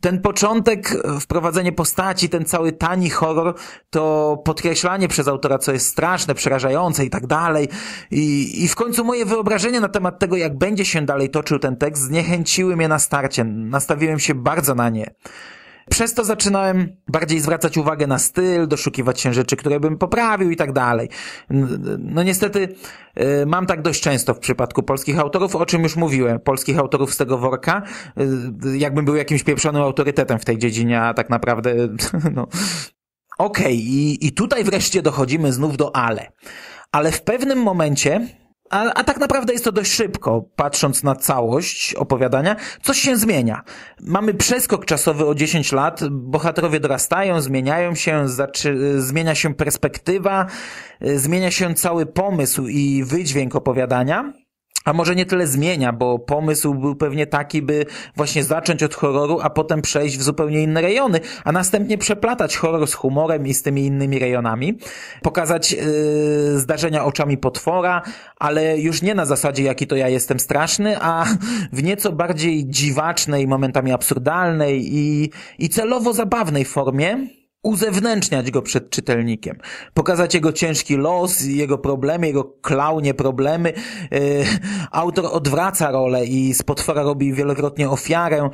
Ten 0.00 0.20
początek, 0.20 1.02
wprowadzenie 1.20 1.72
postaci, 1.72 2.28
ten 2.28 2.44
cały 2.44 2.72
tani 2.72 3.10
horror, 3.10 3.54
to 3.90 4.36
podkreślanie 4.44 5.08
przez 5.08 5.28
autora, 5.28 5.58
co 5.58 5.72
jest 5.72 5.86
straszne, 5.86 6.34
przerażające 6.34 7.04
i 7.04 7.10
tak 7.10 7.26
dalej. 7.26 7.68
I, 8.10 8.64
I 8.64 8.68
w 8.68 8.74
końcu 8.74 9.04
moje 9.04 9.24
wyobrażenie 9.24 9.80
na 9.80 9.88
temat 9.88 10.18
tego, 10.18 10.36
jak 10.36 10.58
będzie 10.58 10.84
się 10.84 11.02
dalej 11.02 11.30
toczył 11.30 11.58
ten 11.58 11.76
tekst, 11.76 12.02
zniechęciły 12.02 12.76
mnie 12.76 12.88
na 12.88 12.98
starcie. 12.98 13.44
Nastawiłem 13.44 14.18
się 14.18 14.34
bardzo 14.34 14.74
na 14.74 14.88
nie. 14.88 15.14
Przez 15.90 16.14
to 16.14 16.24
zaczynałem 16.24 16.96
bardziej 17.08 17.40
zwracać 17.40 17.76
uwagę 17.76 18.06
na 18.06 18.18
styl, 18.18 18.68
doszukiwać 18.68 19.20
się 19.20 19.34
rzeczy, 19.34 19.56
które 19.56 19.80
bym 19.80 19.98
poprawił 19.98 20.50
i 20.50 20.56
tak 20.56 20.72
dalej. 20.72 21.08
No 21.98 22.22
niestety 22.22 22.68
y, 23.20 23.46
mam 23.46 23.66
tak 23.66 23.82
dość 23.82 24.02
często 24.02 24.34
w 24.34 24.38
przypadku 24.38 24.82
polskich 24.82 25.18
autorów, 25.18 25.56
o 25.56 25.66
czym 25.66 25.82
już 25.82 25.96
mówiłem, 25.96 26.40
polskich 26.40 26.78
autorów 26.78 27.14
z 27.14 27.16
tego 27.16 27.38
worka, 27.38 27.82
y, 28.64 28.78
jakbym 28.78 29.04
był 29.04 29.16
jakimś 29.16 29.42
pieprzonym 29.42 29.82
autorytetem 29.82 30.38
w 30.38 30.44
tej 30.44 30.58
dziedzinie, 30.58 31.02
a 31.02 31.14
tak 31.14 31.30
naprawdę 31.30 31.74
no... 32.34 32.46
Okej, 33.38 33.64
okay, 33.64 33.72
i, 33.72 34.26
i 34.26 34.32
tutaj 34.32 34.64
wreszcie 34.64 35.02
dochodzimy 35.02 35.52
znów 35.52 35.76
do 35.76 35.96
ale. 35.96 36.32
Ale 36.92 37.12
w 37.12 37.22
pewnym 37.22 37.58
momencie 37.58 38.28
a, 38.70 38.94
a 38.94 39.04
tak 39.04 39.18
naprawdę 39.18 39.52
jest 39.52 39.64
to 39.64 39.72
dość 39.72 39.92
szybko, 39.92 40.44
patrząc 40.56 41.02
na 41.02 41.16
całość 41.16 41.94
opowiadania. 41.94 42.56
Coś 42.82 42.98
się 42.98 43.16
zmienia. 43.16 43.62
Mamy 44.00 44.34
przeskok 44.34 44.84
czasowy 44.84 45.26
o 45.26 45.34
10 45.34 45.72
lat, 45.72 46.00
bohaterowie 46.10 46.80
dorastają, 46.80 47.40
zmieniają 47.40 47.94
się, 47.94 48.26
zmienia 48.96 49.34
się 49.34 49.54
perspektywa, 49.54 50.46
zmienia 51.00 51.50
się 51.50 51.74
cały 51.74 52.06
pomysł 52.06 52.66
i 52.66 53.04
wydźwięk 53.04 53.56
opowiadania. 53.56 54.32
A 54.84 54.92
może 54.92 55.14
nie 55.14 55.26
tyle 55.26 55.46
zmienia, 55.46 55.92
bo 55.92 56.18
pomysł 56.18 56.74
był 56.74 56.96
pewnie 56.96 57.26
taki, 57.26 57.62
by 57.62 57.86
właśnie 58.16 58.44
zacząć 58.44 58.82
od 58.82 58.94
horroru, 58.94 59.38
a 59.42 59.50
potem 59.50 59.82
przejść 59.82 60.18
w 60.18 60.22
zupełnie 60.22 60.62
inne 60.62 60.80
rejony, 60.80 61.20
a 61.44 61.52
następnie 61.52 61.98
przeplatać 61.98 62.56
horror 62.56 62.88
z 62.88 62.94
humorem 62.94 63.46
i 63.46 63.54
z 63.54 63.62
tymi 63.62 63.86
innymi 63.86 64.18
rejonami, 64.18 64.78
pokazać 65.22 65.72
yy, 65.72 65.82
zdarzenia 66.58 67.04
oczami 67.04 67.38
potwora, 67.38 68.02
ale 68.36 68.78
już 68.78 69.02
nie 69.02 69.14
na 69.14 69.26
zasadzie, 69.26 69.62
jaki 69.62 69.86
to 69.86 69.96
ja 69.96 70.08
jestem 70.08 70.40
straszny, 70.40 70.96
a 71.00 71.24
w 71.72 71.82
nieco 71.82 72.12
bardziej 72.12 72.66
dziwacznej, 72.66 73.46
momentami 73.46 73.92
absurdalnej 73.92 74.96
i, 74.96 75.30
i 75.58 75.68
celowo 75.68 76.12
zabawnej 76.12 76.64
formie, 76.64 77.26
uzewnętrzniać 77.62 78.50
go 78.50 78.62
przed 78.62 78.90
czytelnikiem, 78.90 79.58
pokazać 79.94 80.34
jego 80.34 80.52
ciężki 80.52 80.96
los, 80.96 81.44
jego 81.44 81.78
problemy, 81.78 82.26
jego 82.26 82.44
klaunie 82.44 83.14
problemy. 83.14 83.72
Yy, 84.10 84.20
autor 84.90 85.26
odwraca 85.32 85.90
rolę 85.90 86.26
i 86.26 86.54
z 86.54 86.62
potwora 86.62 87.02
robi 87.02 87.32
wielokrotnie 87.32 87.90
ofiarę, 87.90 88.50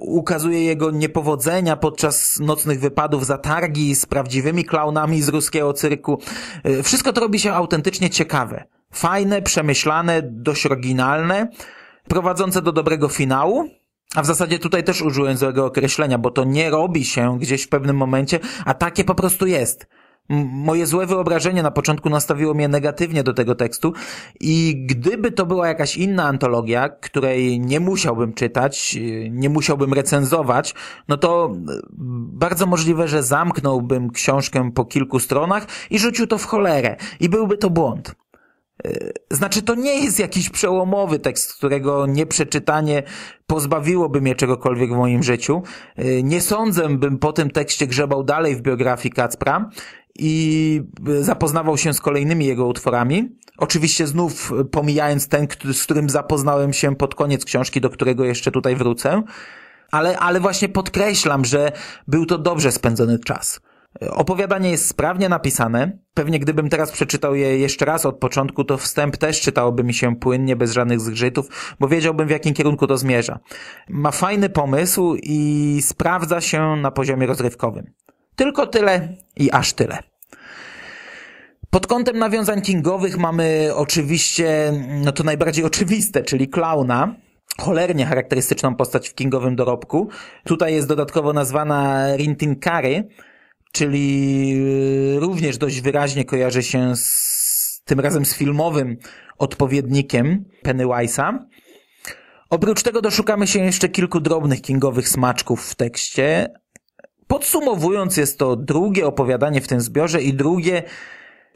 ukazuje 0.00 0.64
jego 0.64 0.90
niepowodzenia 0.90 1.76
podczas 1.76 2.38
nocnych 2.38 2.80
wypadów 2.80 3.26
za 3.26 3.38
targi 3.38 3.94
z 3.94 4.06
prawdziwymi 4.06 4.64
klaunami 4.64 5.22
z 5.22 5.28
ruskiego 5.28 5.72
cyrku. 5.72 6.18
Yy, 6.64 6.82
wszystko 6.82 7.12
to 7.12 7.20
robi 7.20 7.38
się 7.38 7.52
autentycznie 7.52 8.10
ciekawe. 8.10 8.64
Fajne, 8.92 9.42
przemyślane, 9.42 10.22
dość 10.22 10.66
oryginalne, 10.66 11.48
prowadzące 12.08 12.62
do 12.62 12.72
dobrego 12.72 13.08
finału, 13.08 13.68
a 14.14 14.22
w 14.22 14.26
zasadzie 14.26 14.58
tutaj 14.58 14.84
też 14.84 15.02
użyłem 15.02 15.36
złego 15.36 15.66
określenia, 15.66 16.18
bo 16.18 16.30
to 16.30 16.44
nie 16.44 16.70
robi 16.70 17.04
się 17.04 17.38
gdzieś 17.38 17.62
w 17.62 17.68
pewnym 17.68 17.96
momencie, 17.96 18.40
a 18.64 18.74
takie 18.74 19.04
po 19.04 19.14
prostu 19.14 19.46
jest. 19.46 19.86
Moje 20.52 20.86
złe 20.86 21.06
wyobrażenie 21.06 21.62
na 21.62 21.70
początku 21.70 22.10
nastawiło 22.10 22.54
mnie 22.54 22.68
negatywnie 22.68 23.22
do 23.22 23.34
tego 23.34 23.54
tekstu 23.54 23.92
i 24.40 24.84
gdyby 24.86 25.32
to 25.32 25.46
była 25.46 25.68
jakaś 25.68 25.96
inna 25.96 26.24
antologia, 26.24 26.88
której 26.88 27.60
nie 27.60 27.80
musiałbym 27.80 28.32
czytać, 28.32 28.98
nie 29.30 29.48
musiałbym 29.48 29.92
recenzować, 29.92 30.74
no 31.08 31.16
to 31.16 31.50
bardzo 32.32 32.66
możliwe, 32.66 33.08
że 33.08 33.22
zamknąłbym 33.22 34.10
książkę 34.10 34.70
po 34.74 34.84
kilku 34.84 35.18
stronach 35.18 35.66
i 35.90 35.98
rzucił 35.98 36.26
to 36.26 36.38
w 36.38 36.44
cholerę 36.44 36.96
i 37.20 37.28
byłby 37.28 37.58
to 37.58 37.70
błąd. 37.70 38.21
E, 38.84 39.12
znaczy, 39.30 39.62
to 39.62 39.74
nie 39.74 40.04
jest 40.04 40.18
jakiś 40.18 40.50
przełomowy 40.50 41.18
tekst, 41.18 41.54
którego 41.54 42.06
nieprzeczytanie 42.06 43.02
pozbawiłoby 43.46 44.20
mnie 44.20 44.34
czegokolwiek 44.34 44.90
w 44.90 44.96
moim 44.96 45.22
życiu. 45.22 45.62
E, 45.96 46.22
nie 46.22 46.40
sądzę, 46.40 46.88
bym 46.88 47.18
po 47.18 47.32
tym 47.32 47.50
tekście 47.50 47.86
grzebał 47.86 48.24
dalej 48.24 48.56
w 48.56 48.62
biografii 48.62 49.12
Kacpra 49.12 49.70
i 50.18 50.82
zapoznawał 51.20 51.78
się 51.78 51.94
z 51.94 52.00
kolejnymi 52.00 52.46
jego 52.46 52.66
utworami. 52.66 53.36
Oczywiście 53.58 54.06
znów 54.06 54.52
pomijając 54.70 55.28
ten, 55.28 55.46
z 55.72 55.82
którym 55.82 56.10
zapoznałem 56.10 56.72
się 56.72 56.96
pod 56.96 57.14
koniec 57.14 57.44
książki, 57.44 57.80
do 57.80 57.90
którego 57.90 58.24
jeszcze 58.24 58.50
tutaj 58.50 58.76
wrócę. 58.76 59.22
Ale, 59.90 60.18
ale 60.18 60.40
właśnie 60.40 60.68
podkreślam, 60.68 61.44
że 61.44 61.72
był 62.08 62.26
to 62.26 62.38
dobrze 62.38 62.72
spędzony 62.72 63.18
czas. 63.18 63.60
Opowiadanie 64.00 64.70
jest 64.70 64.88
sprawnie 64.88 65.28
napisane. 65.28 65.98
Pewnie 66.14 66.38
gdybym 66.38 66.68
teraz 66.68 66.92
przeczytał 66.92 67.34
je 67.34 67.58
jeszcze 67.58 67.84
raz 67.84 68.06
od 68.06 68.18
początku, 68.18 68.64
to 68.64 68.78
wstęp 68.78 69.16
też 69.16 69.40
czytałoby 69.40 69.84
mi 69.84 69.94
się 69.94 70.16
płynnie, 70.16 70.56
bez 70.56 70.72
żadnych 70.72 71.00
zgrzytów, 71.00 71.74
bo 71.80 71.88
wiedziałbym 71.88 72.28
w 72.28 72.30
jakim 72.30 72.54
kierunku 72.54 72.86
to 72.86 72.98
zmierza. 72.98 73.38
Ma 73.88 74.10
fajny 74.10 74.48
pomysł 74.48 75.16
i 75.22 75.78
sprawdza 75.82 76.40
się 76.40 76.76
na 76.76 76.90
poziomie 76.90 77.26
rozrywkowym. 77.26 77.92
Tylko 78.36 78.66
tyle 78.66 79.16
i 79.36 79.50
aż 79.50 79.72
tyle. 79.72 79.98
Pod 81.70 81.86
kątem 81.86 82.18
nawiązań 82.18 82.62
kingowych 82.62 83.18
mamy 83.18 83.70
oczywiście, 83.74 84.72
no 85.04 85.12
to 85.12 85.24
najbardziej 85.24 85.64
oczywiste, 85.64 86.22
czyli 86.22 86.48
klauna, 86.48 87.14
cholernie 87.60 88.06
charakterystyczną 88.06 88.74
postać 88.74 89.08
w 89.08 89.14
kingowym 89.14 89.56
dorobku. 89.56 90.08
Tutaj 90.44 90.74
jest 90.74 90.88
dodatkowo 90.88 91.32
nazwana 91.32 92.06
Rintin 92.16 92.56
Kary, 92.56 93.08
czyli 93.72 94.54
y, 95.16 95.20
również 95.20 95.58
dość 95.58 95.80
wyraźnie 95.80 96.24
kojarzy 96.24 96.62
się 96.62 96.96
z 96.96 97.82
tym 97.84 98.00
razem 98.00 98.24
z 98.24 98.34
filmowym 98.34 98.96
odpowiednikiem 99.38 100.44
Pennywise'a. 100.64 101.38
Oprócz 102.50 102.82
tego 102.82 103.02
doszukamy 103.02 103.46
się 103.46 103.64
jeszcze 103.64 103.88
kilku 103.88 104.20
drobnych 104.20 104.62
kingowych 104.62 105.08
smaczków 105.08 105.68
w 105.68 105.74
tekście. 105.74 106.48
Podsumowując, 107.26 108.16
jest 108.16 108.38
to 108.38 108.56
drugie 108.56 109.06
opowiadanie 109.06 109.60
w 109.60 109.68
tym 109.68 109.80
zbiorze 109.80 110.22
i 110.22 110.34
drugie, 110.34 110.82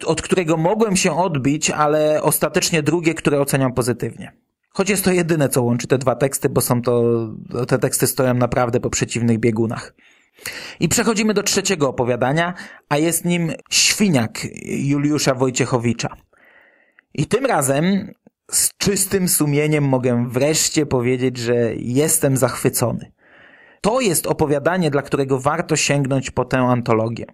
od 0.04 0.22
którego 0.22 0.56
mogłem 0.56 0.96
się 0.96 1.16
odbić, 1.16 1.70
ale 1.70 2.22
ostatecznie 2.22 2.82
drugie, 2.82 3.14
które 3.14 3.40
oceniam 3.40 3.72
pozytywnie. 3.72 4.32
Choć 4.70 4.90
jest 4.90 5.04
to 5.04 5.12
jedyne, 5.12 5.48
co 5.48 5.62
łączy 5.62 5.86
te 5.86 5.98
dwa 5.98 6.14
teksty, 6.14 6.48
bo 6.48 6.60
są 6.60 6.82
to, 6.82 7.04
te 7.68 7.78
teksty 7.78 8.06
stoją 8.06 8.34
naprawdę 8.34 8.80
po 8.80 8.90
przeciwnych 8.90 9.38
biegunach. 9.38 9.94
I 10.80 10.88
przechodzimy 10.88 11.34
do 11.34 11.42
trzeciego 11.42 11.88
opowiadania, 11.88 12.54
a 12.88 12.98
jest 12.98 13.24
nim 13.24 13.52
Świniak 13.70 14.46
Juliusza 14.64 15.34
Wojciechowicza. 15.34 16.16
I 17.14 17.26
tym 17.26 17.46
razem 17.46 18.12
z 18.50 18.76
czystym 18.76 19.28
sumieniem 19.28 19.84
mogę 19.84 20.28
wreszcie 20.28 20.86
powiedzieć, 20.86 21.36
że 21.36 21.74
jestem 21.74 22.36
zachwycony. 22.36 23.12
To 23.80 24.00
jest 24.00 24.26
opowiadanie, 24.26 24.90
dla 24.90 25.02
którego 25.02 25.40
warto 25.40 25.76
sięgnąć 25.76 26.30
po 26.30 26.44
tę 26.44 26.58
antologię. 26.58 27.26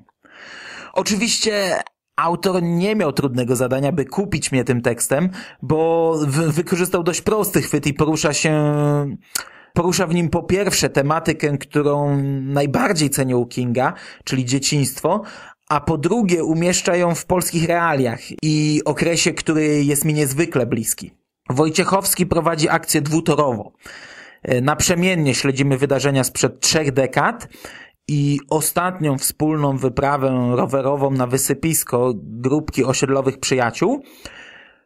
Oczywiście 0.92 1.80
autor 2.16 2.62
nie 2.62 2.96
miał 2.96 3.12
trudnego 3.12 3.56
zadania, 3.56 3.92
by 3.92 4.04
kupić 4.04 4.52
mnie 4.52 4.64
tym 4.64 4.82
tekstem, 4.82 5.30
bo 5.62 6.14
wykorzystał 6.48 7.02
dość 7.02 7.20
prosty 7.20 7.62
chwyt 7.62 7.86
i 7.86 7.94
porusza 7.94 8.32
się 8.32 8.52
porusza 9.72 10.06
w 10.06 10.14
nim 10.14 10.28
po 10.28 10.42
pierwsze 10.42 10.88
tematykę, 10.88 11.58
którą 11.58 12.22
najbardziej 12.42 13.10
cenią 13.10 13.38
u 13.38 13.46
Kinga, 13.46 13.92
czyli 14.24 14.44
dzieciństwo, 14.44 15.22
a 15.68 15.80
po 15.80 15.98
drugie 15.98 16.44
umieszcza 16.44 16.96
ją 16.96 17.14
w 17.14 17.26
polskich 17.26 17.68
realiach 17.68 18.20
i 18.42 18.80
okresie, 18.84 19.32
który 19.32 19.84
jest 19.84 20.04
mi 20.04 20.14
niezwykle 20.14 20.66
bliski. 20.66 21.10
Wojciechowski 21.50 22.26
prowadzi 22.26 22.68
akcję 22.68 23.00
dwutorowo. 23.00 23.72
Naprzemiennie 24.62 25.34
śledzimy 25.34 25.78
wydarzenia 25.78 26.24
sprzed 26.24 26.60
trzech 26.60 26.92
dekad 26.92 27.48
i 28.08 28.38
ostatnią 28.50 29.18
wspólną 29.18 29.76
wyprawę 29.76 30.52
rowerową 30.56 31.10
na 31.10 31.26
wysypisko 31.26 32.12
grupki 32.16 32.84
osiedlowych 32.84 33.38
przyjaciół 33.40 34.02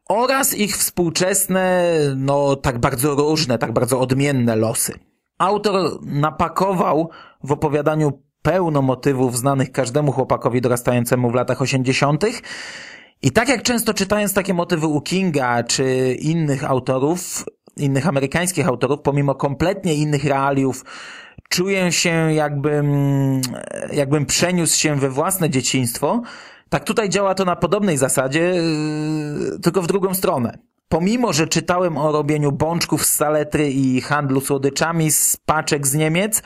oraz 0.08 0.54
ich 0.54 0.76
współczesne, 0.76 1.92
no 2.16 2.56
tak 2.56 2.78
bardzo 2.78 3.14
różne, 3.14 3.58
tak 3.58 3.72
bardzo 3.72 4.00
odmienne 4.00 4.56
losy. 4.56 4.92
Autor 5.38 5.98
napakował 6.02 7.10
w 7.44 7.52
opowiadaniu 7.52 8.22
pełno 8.42 8.82
motywów 8.82 9.38
znanych 9.38 9.72
każdemu 9.72 10.12
chłopakowi 10.12 10.60
dorastającemu 10.60 11.30
w 11.30 11.34
latach 11.34 11.62
80. 11.62 12.24
I 13.22 13.30
tak 13.30 13.48
jak 13.48 13.62
często 13.62 13.94
czytając 13.94 14.34
takie 14.34 14.54
motywy 14.54 14.86
u 14.86 15.00
Kinga 15.00 15.64
czy 15.64 16.16
innych 16.20 16.64
autorów, 16.64 17.44
innych 17.76 18.08
amerykańskich 18.08 18.68
autorów, 18.68 19.00
pomimo 19.00 19.34
kompletnie 19.34 19.94
innych 19.94 20.24
realiów, 20.24 20.84
czuję 21.48 21.92
się 21.92 22.32
jakbym, 22.32 22.90
jakbym 23.92 24.26
przeniósł 24.26 24.78
się 24.78 24.96
we 24.96 25.10
własne 25.10 25.50
dzieciństwo, 25.50 26.22
tak 26.68 26.84
tutaj 26.84 27.08
działa 27.08 27.34
to 27.34 27.44
na 27.44 27.56
podobnej 27.56 27.96
zasadzie, 27.96 28.40
yy, 28.40 29.58
tylko 29.62 29.82
w 29.82 29.86
drugą 29.86 30.14
stronę. 30.14 30.58
Pomimo, 30.88 31.32
że 31.32 31.46
czytałem 31.46 31.98
o 31.98 32.12
robieniu 32.12 32.52
bączków 32.52 33.06
z 33.06 33.14
saletry 33.14 33.70
i 33.70 34.00
handlu 34.00 34.40
słodyczami 34.40 35.10
z 35.10 35.36
paczek 35.36 35.86
z 35.86 35.94
Niemiec, 35.94 36.42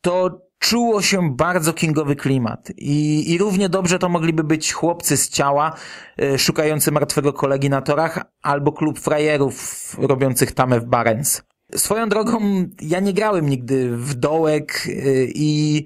to 0.00 0.40
czuło 0.58 1.02
się 1.02 1.36
bardzo 1.36 1.72
kingowy 1.72 2.16
klimat 2.16 2.72
I, 2.76 3.32
i 3.32 3.38
równie 3.38 3.68
dobrze 3.68 3.98
to 3.98 4.08
mogliby 4.08 4.44
być 4.44 4.72
chłopcy 4.72 5.16
z 5.16 5.28
ciała 5.28 5.76
y, 6.22 6.38
szukający 6.38 6.92
martwego 6.92 7.32
kolegi 7.32 7.70
na 7.70 7.82
torach 7.82 8.24
albo 8.42 8.72
klub 8.72 8.98
frajerów 8.98 9.96
robiących 9.98 10.52
tamę 10.52 10.80
w 10.80 10.84
Barents. 10.84 11.42
Swoją 11.76 12.08
drogą 12.08 12.40
ja 12.80 13.00
nie 13.00 13.12
grałem 13.12 13.48
nigdy 13.48 13.96
w 13.96 14.14
dołek 14.14 14.86
y, 14.86 15.28
i, 15.34 15.84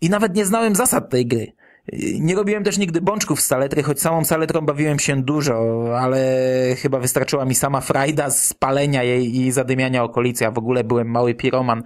i 0.00 0.10
nawet 0.10 0.34
nie 0.36 0.46
znałem 0.46 0.74
zasad 0.74 1.10
tej 1.10 1.26
gry. 1.26 1.52
Nie 2.20 2.34
robiłem 2.34 2.64
też 2.64 2.78
nigdy 2.78 3.00
bączków 3.00 3.40
z 3.40 3.46
saletry, 3.46 3.82
choć 3.82 4.00
samą 4.00 4.24
saletrą 4.24 4.60
bawiłem 4.60 4.98
się 4.98 5.22
dużo, 5.22 5.86
ale 5.98 6.18
chyba 6.78 6.98
wystarczyła 6.98 7.44
mi 7.44 7.54
sama 7.54 7.80
frajda 7.80 8.30
z 8.30 8.54
palenia 8.54 9.02
jej 9.02 9.36
i 9.40 9.52
zadymiania 9.52 10.04
okolicy. 10.04 10.44
Ja 10.44 10.50
w 10.50 10.58
ogóle 10.58 10.84
byłem 10.84 11.10
mały 11.10 11.34
piroman. 11.34 11.82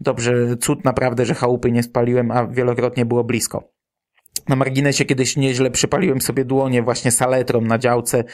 Dobrze, 0.00 0.56
cud 0.56 0.84
naprawdę, 0.84 1.26
że 1.26 1.34
chałupy 1.34 1.72
nie 1.72 1.82
spaliłem, 1.82 2.30
a 2.30 2.46
wielokrotnie 2.46 3.06
było 3.06 3.24
blisko. 3.24 3.79
Na 4.48 4.56
marginesie 4.56 5.04
kiedyś 5.04 5.36
nieźle 5.36 5.70
przypaliłem 5.70 6.20
sobie 6.20 6.44
dłonie 6.44 6.82
właśnie 6.82 7.10
saletrą 7.10 7.60
na 7.60 7.78
działce, 7.78 8.24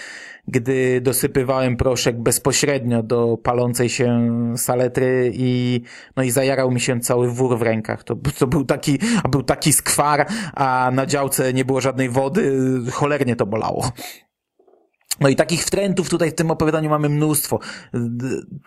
gdy 0.49 1.01
dosypywałem 1.01 1.77
proszek 1.77 2.21
bezpośrednio 2.21 3.03
do 3.03 3.37
palącej 3.37 3.89
się 3.89 4.29
saletry 4.57 5.33
i, 5.35 5.81
no 6.17 6.23
i 6.23 6.31
zajarał 6.31 6.71
mi 6.71 6.81
się 6.81 7.01
cały 7.01 7.31
wór 7.31 7.59
w 7.59 7.63
rękach. 7.63 8.05
To, 8.05 8.17
to 8.39 8.47
był 8.47 8.65
taki, 8.65 8.99
był 9.31 9.43
taki 9.43 9.73
skwar, 9.73 10.27
a 10.55 10.91
na 10.95 11.07
działce 11.07 11.53
nie 11.53 11.65
było 11.65 11.81
żadnej 11.81 12.09
wody, 12.09 12.53
cholernie 12.93 13.37
to 13.37 13.47
bolało. 13.47 13.93
No 15.21 15.29
i 15.29 15.37
takich 15.37 15.65
wtrętów 15.65 16.09
tutaj 16.09 16.31
w 16.31 16.35
tym 16.35 16.51
opowiadaniu 16.51 16.91
mamy 16.91 17.09
mnóstwo. 17.09 17.59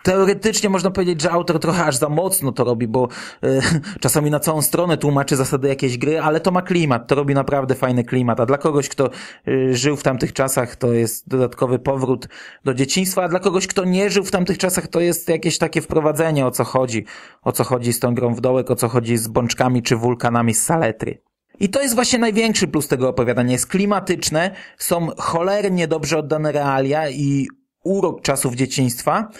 Teoretycznie 0.02 0.70
można 0.70 0.90
powiedzieć, 0.90 1.20
że 1.20 1.30
autor 1.30 1.60
trochę 1.60 1.84
aż 1.84 1.96
za 1.96 2.08
mocno 2.08 2.52
to 2.52 2.64
robi, 2.64 2.88
bo 2.88 3.08
e, 3.42 3.60
czasami 4.00 4.30
na 4.30 4.40
całą 4.40 4.62
stronę 4.62 4.96
tłumaczy 4.96 5.36
zasady 5.36 5.68
jakiejś 5.68 5.98
gry, 5.98 6.20
ale 6.20 6.40
to 6.40 6.50
ma 6.50 6.62
klimat, 6.62 7.06
to 7.06 7.14
robi 7.14 7.34
naprawdę 7.34 7.74
fajny 7.74 8.04
klimat. 8.04 8.40
A 8.40 8.46
dla 8.46 8.58
kogoś, 8.58 8.88
kto 8.88 9.10
e, 9.48 9.74
żył 9.74 9.96
w 9.96 10.02
tamtych 10.02 10.32
czasach, 10.32 10.76
to 10.76 10.92
jest 10.92 11.28
dodatkowy 11.28 11.78
powrót 11.78 12.28
do 12.64 12.74
dzieciństwa, 12.74 13.22
a 13.22 13.28
dla 13.28 13.38
kogoś, 13.38 13.66
kto 13.66 13.84
nie 13.84 14.10
żył 14.10 14.24
w 14.24 14.30
tamtych 14.30 14.58
czasach, 14.58 14.88
to 14.88 15.00
jest 15.00 15.28
jakieś 15.28 15.58
takie 15.58 15.80
wprowadzenie, 15.80 16.46
o 16.46 16.50
co 16.50 16.64
chodzi. 16.64 17.04
O 17.42 17.52
co 17.52 17.64
chodzi 17.64 17.92
z 17.92 18.00
tą 18.00 18.14
grą 18.14 18.34
w 18.34 18.40
dołek, 18.40 18.70
o 18.70 18.76
co 18.76 18.88
chodzi 18.88 19.16
z 19.16 19.28
bączkami 19.28 19.82
czy 19.82 19.96
wulkanami 19.96 20.54
z 20.54 20.62
saletry. 20.62 21.29
I 21.60 21.68
to 21.68 21.82
jest 21.82 21.94
właśnie 21.94 22.18
największy 22.18 22.68
plus 22.68 22.88
tego 22.88 23.08
opowiadania. 23.08 23.52
Jest 23.52 23.66
klimatyczne, 23.66 24.50
są 24.78 25.08
cholernie 25.16 25.88
dobrze 25.88 26.18
oddane 26.18 26.52
realia 26.52 27.10
i 27.10 27.48
urok 27.84 28.22
czasów 28.22 28.54
dzieciństwa. 28.54 29.30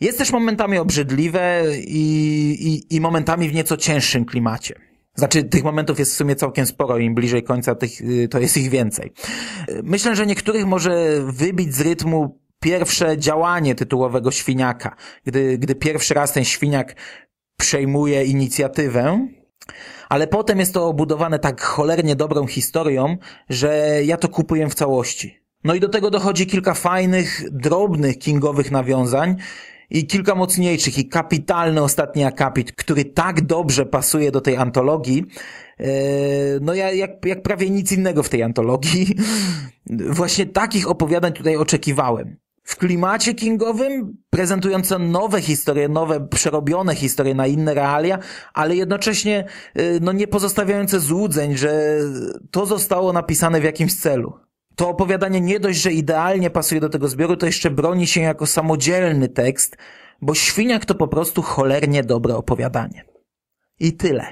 Jest 0.00 0.18
też 0.18 0.32
momentami 0.32 0.78
obrzydliwe 0.78 1.62
i, 1.78 2.56
i, 2.60 2.96
i 2.96 3.00
momentami 3.00 3.48
w 3.48 3.54
nieco 3.54 3.76
cięższym 3.76 4.24
klimacie. 4.24 4.74
Znaczy, 5.14 5.44
tych 5.44 5.64
momentów 5.64 5.98
jest 5.98 6.12
w 6.12 6.16
sumie 6.16 6.36
całkiem 6.36 6.66
sporo, 6.66 6.98
im 6.98 7.14
bliżej 7.14 7.42
końca 7.42 7.74
tych, 7.74 8.00
y, 8.00 8.28
to 8.28 8.38
jest 8.38 8.56
ich 8.56 8.70
więcej. 8.70 9.12
Myślę, 9.82 10.16
że 10.16 10.26
niektórych 10.26 10.66
może 10.66 11.20
wybić 11.26 11.74
z 11.74 11.80
rytmu 11.80 12.40
pierwsze 12.60 13.18
działanie 13.18 13.74
tytułowego 13.74 14.30
świniaka, 14.30 14.96
gdy, 15.24 15.58
gdy 15.58 15.74
pierwszy 15.74 16.14
raz 16.14 16.32
ten 16.32 16.44
świniak 16.44 16.96
przejmuje 17.56 18.24
inicjatywę, 18.24 19.28
ale 20.08 20.26
potem 20.26 20.58
jest 20.58 20.74
to 20.74 20.88
obudowane 20.88 21.38
tak 21.38 21.60
cholernie 21.60 22.16
dobrą 22.16 22.46
historią, 22.46 23.16
że 23.48 24.00
ja 24.04 24.16
to 24.16 24.28
kupuję 24.28 24.68
w 24.68 24.74
całości. 24.74 25.40
No 25.64 25.74
i 25.74 25.80
do 25.80 25.88
tego 25.88 26.10
dochodzi 26.10 26.46
kilka 26.46 26.74
fajnych, 26.74 27.42
drobnych 27.50 28.18
kingowych 28.18 28.70
nawiązań 28.70 29.36
i 29.90 30.06
kilka 30.06 30.34
mocniejszych 30.34 30.98
i 30.98 31.08
kapitalny 31.08 31.82
ostatni 31.82 32.24
akapit, 32.24 32.72
który 32.72 33.04
tak 33.04 33.40
dobrze 33.40 33.86
pasuje 33.86 34.30
do 34.30 34.40
tej 34.40 34.56
antologii, 34.56 35.24
e, 35.78 35.86
no 36.60 36.74
ja, 36.74 36.92
jak, 36.92 37.24
jak 37.24 37.42
prawie 37.42 37.70
nic 37.70 37.92
innego 37.92 38.22
w 38.22 38.28
tej 38.28 38.42
antologii. 38.42 39.14
Właśnie 40.20 40.46
takich 40.46 40.90
opowiadań 40.90 41.32
tutaj 41.32 41.56
oczekiwałem 41.56 42.36
w 42.66 42.76
klimacie 42.76 43.34
kingowym, 43.34 44.16
prezentujące 44.30 44.98
nowe 44.98 45.42
historie, 45.42 45.88
nowe, 45.88 46.28
przerobione 46.28 46.94
historie 46.94 47.34
na 47.34 47.46
inne 47.46 47.74
realia, 47.74 48.18
ale 48.54 48.76
jednocześnie 48.76 49.44
y, 49.78 49.98
no, 50.02 50.12
nie 50.12 50.26
pozostawiające 50.26 51.00
złudzeń, 51.00 51.56
że 51.56 51.98
to 52.50 52.66
zostało 52.66 53.12
napisane 53.12 53.60
w 53.60 53.64
jakimś 53.64 53.94
celu. 53.94 54.32
To 54.76 54.88
opowiadanie 54.88 55.40
nie 55.40 55.60
dość, 55.60 55.80
że 55.80 55.92
idealnie 55.92 56.50
pasuje 56.50 56.80
do 56.80 56.88
tego 56.88 57.08
zbioru, 57.08 57.36
to 57.36 57.46
jeszcze 57.46 57.70
broni 57.70 58.06
się 58.06 58.20
jako 58.20 58.46
samodzielny 58.46 59.28
tekst, 59.28 59.76
bo 60.22 60.34
Świniak 60.34 60.84
to 60.84 60.94
po 60.94 61.08
prostu 61.08 61.42
cholernie 61.42 62.02
dobre 62.02 62.36
opowiadanie. 62.36 63.04
I 63.80 63.92
tyle. 63.92 64.26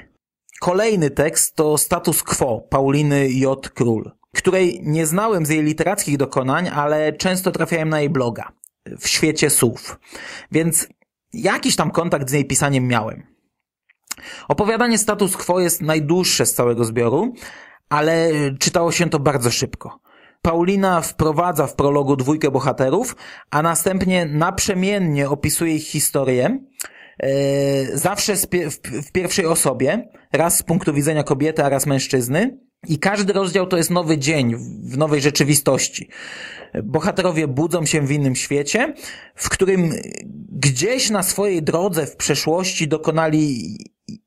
Kolejny 0.61 1.11
tekst 1.11 1.57
to 1.57 1.79
Status 1.79 2.23
Quo 2.23 2.61
Pauliny 2.61 3.29
J. 3.31 3.69
Król 3.69 4.24
której 4.35 4.81
nie 4.83 5.07
znałem 5.07 5.47
z 5.47 5.49
jej 5.49 5.63
literackich 5.63 6.17
dokonań, 6.17 6.69
ale 6.69 7.13
często 7.13 7.51
trafiałem 7.51 7.89
na 7.89 8.01
jej 8.01 8.11
bloga 8.11 8.53
w 9.01 9.09
świecie 9.09 9.51
słów. 9.51 9.99
Więc 10.53 10.89
jakiś 11.33 11.77
tam 11.77 11.91
kontakt 11.91 12.31
z 12.31 12.33
jej 12.33 12.45
pisaniem 12.45 12.89
miałem. 12.89 13.23
Opowiadanie 14.49 14.99
Status 14.99 15.37
Quo 15.37 15.61
jest 15.61 15.83
najdłuższe 15.83 16.47
z 16.47 16.55
całego 16.55 16.85
zbioru, 16.85 17.35
ale 17.89 18.31
czytało 18.59 18.93
się 18.93 19.11
to 19.11 19.19
bardzo 19.19 19.51
szybko. 19.51 20.01
Paulina 20.43 21.01
wprowadza 21.01 21.67
w 21.67 21.75
prologu 21.75 22.17
dwójkę 22.17 22.51
bohaterów, 22.51 23.17
a 23.51 23.63
następnie 23.63 24.27
naprzemiennie 24.27 25.29
opisuje 25.29 25.75
ich 25.75 25.87
historię, 25.87 26.59
e, 27.19 27.29
zawsze 27.99 28.35
w 29.07 29.13
pierwszej 29.13 29.47
osobie, 29.47 30.09
raz 30.33 30.59
z 30.59 30.63
punktu 30.63 30.95
widzenia 30.95 31.23
kobiety, 31.23 31.65
a 31.65 31.69
raz 31.69 31.87
mężczyzny, 31.87 32.59
i 32.89 32.99
każdy 32.99 33.33
rozdział 33.33 33.67
to 33.67 33.77
jest 33.77 33.91
nowy 33.91 34.19
dzień 34.19 34.57
w 34.83 34.99
nowej 34.99 35.21
rzeczywistości. 35.21 36.09
Bohaterowie 36.85 37.49
budzą 37.49 37.87
się 37.87 38.01
w 38.01 38.13
innym 38.13 38.37
świecie, 38.37 38.95
w 39.35 39.49
którym 39.49 39.93
gdzieś 40.53 41.11
na 41.11 41.23
swojej 41.23 41.63
drodze 41.63 42.07
w 42.07 42.17
przeszłości 42.17 42.89
dokonali 42.89 43.77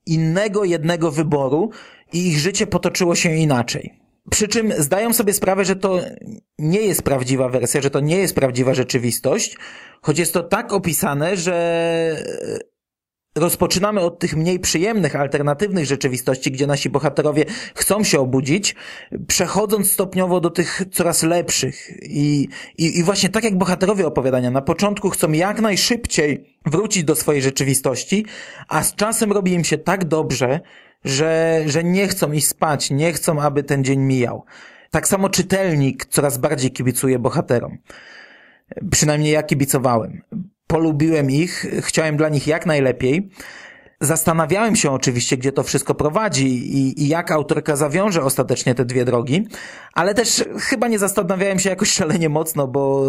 innego 0.06 0.64
jednego 0.64 1.12
wyboru 1.12 1.70
i 2.14 2.28
ich 2.28 2.38
życie 2.40 2.68
potoczyło 2.68 3.16
się 3.16 3.36
inaczej. 3.36 4.00
Przy 4.30 4.48
czym 4.48 4.74
zdają 4.78 5.14
sobie 5.14 5.34
sprawę, 5.34 5.66
że 5.66 5.76
to 5.76 6.00
nie 6.60 6.82
jest 6.82 7.02
prawdziwa 7.02 7.50
wersja, 7.50 7.82
że 7.82 7.90
to 7.90 8.00
nie 8.00 8.18
jest 8.18 8.36
prawdziwa 8.36 8.74
rzeczywistość, 8.74 9.58
choć 10.02 10.20
jest 10.20 10.34
to 10.34 10.44
tak 10.44 10.74
opisane, 10.74 11.38
że 11.38 12.24
rozpoczynamy 13.38 14.02
od 14.02 14.20
tych 14.20 14.36
mniej 14.36 14.60
przyjemnych, 14.60 15.16
alternatywnych 15.16 15.86
rzeczywistości, 15.86 16.52
gdzie 16.52 16.68
nasi 16.68 16.90
bohaterowie 16.90 17.46
chcą 17.76 18.04
się 18.04 18.20
obudzić, 18.20 18.76
przechodząc 19.28 19.92
stopniowo 19.92 20.40
do 20.40 20.50
tych 20.50 20.82
coraz 20.92 21.24
lepszych. 21.24 21.92
I, 22.02 22.48
i, 22.78 23.00
i 23.00 23.04
właśnie 23.04 23.30
tak 23.30 23.44
jak 23.44 23.58
bohaterowie 23.58 24.08
opowiadania, 24.08 24.52
na 24.52 24.62
początku 24.62 25.10
chcą 25.10 25.32
jak 25.32 25.62
najszybciej 25.62 26.58
wrócić 26.66 27.04
do 27.04 27.16
swojej 27.16 27.42
rzeczywistości, 27.42 28.26
a 28.68 28.84
z 28.84 28.96
czasem 28.96 29.32
robi 29.32 29.54
im 29.54 29.64
się 29.64 29.78
tak 29.78 30.06
dobrze, 30.06 30.60
że, 31.06 31.62
że 31.66 31.84
nie 31.84 32.08
chcą 32.08 32.32
iść 32.32 32.48
spać, 32.48 32.92
nie 32.92 33.14
chcą, 33.14 33.42
aby 33.42 33.64
ten 33.64 33.84
dzień 33.84 34.00
mijał. 34.00 34.46
Tak 34.92 35.08
samo 35.08 35.30
czytelnik 35.30 36.06
coraz 36.06 36.38
bardziej 36.38 36.72
kibicuje 36.72 37.20
bohaterom. 37.20 37.78
Przynajmniej 38.92 39.32
ja 39.32 39.44
kibicowałem. 39.44 40.22
Polubiłem 40.68 41.32
ich, 41.32 41.66
chciałem 41.82 42.18
dla 42.18 42.30
nich 42.30 42.48
jak 42.48 42.66
najlepiej. 42.66 43.30
Zastanawiałem 44.02 44.76
się 44.76 44.92
oczywiście, 44.92 45.38
gdzie 45.38 45.52
to 45.52 45.64
wszystko 45.64 45.96
prowadzi 45.96 46.48
i, 46.48 47.04
i, 47.04 47.08
jak 47.08 47.32
autorka 47.32 47.76
zawiąże 47.76 48.24
ostatecznie 48.24 48.76
te 48.76 48.86
dwie 48.86 49.06
drogi, 49.06 49.48
ale 49.94 50.14
też 50.14 50.46
chyba 50.60 50.88
nie 50.88 51.00
zastanawiałem 51.00 51.60
się 51.60 51.70
jakoś 51.70 51.92
szalenie 51.92 52.30
mocno, 52.30 52.68
bo 52.68 53.04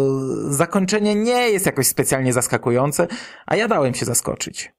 zakończenie 0.49 1.15
nie 1.15 1.49
jest 1.49 1.65
jakoś 1.65 1.87
specjalnie 1.87 2.33
zaskakujące, 2.33 3.07
a 3.45 3.55
ja 3.55 3.67
dałem 3.67 3.93
się 3.93 4.05
zaskoczyć. 4.05 4.73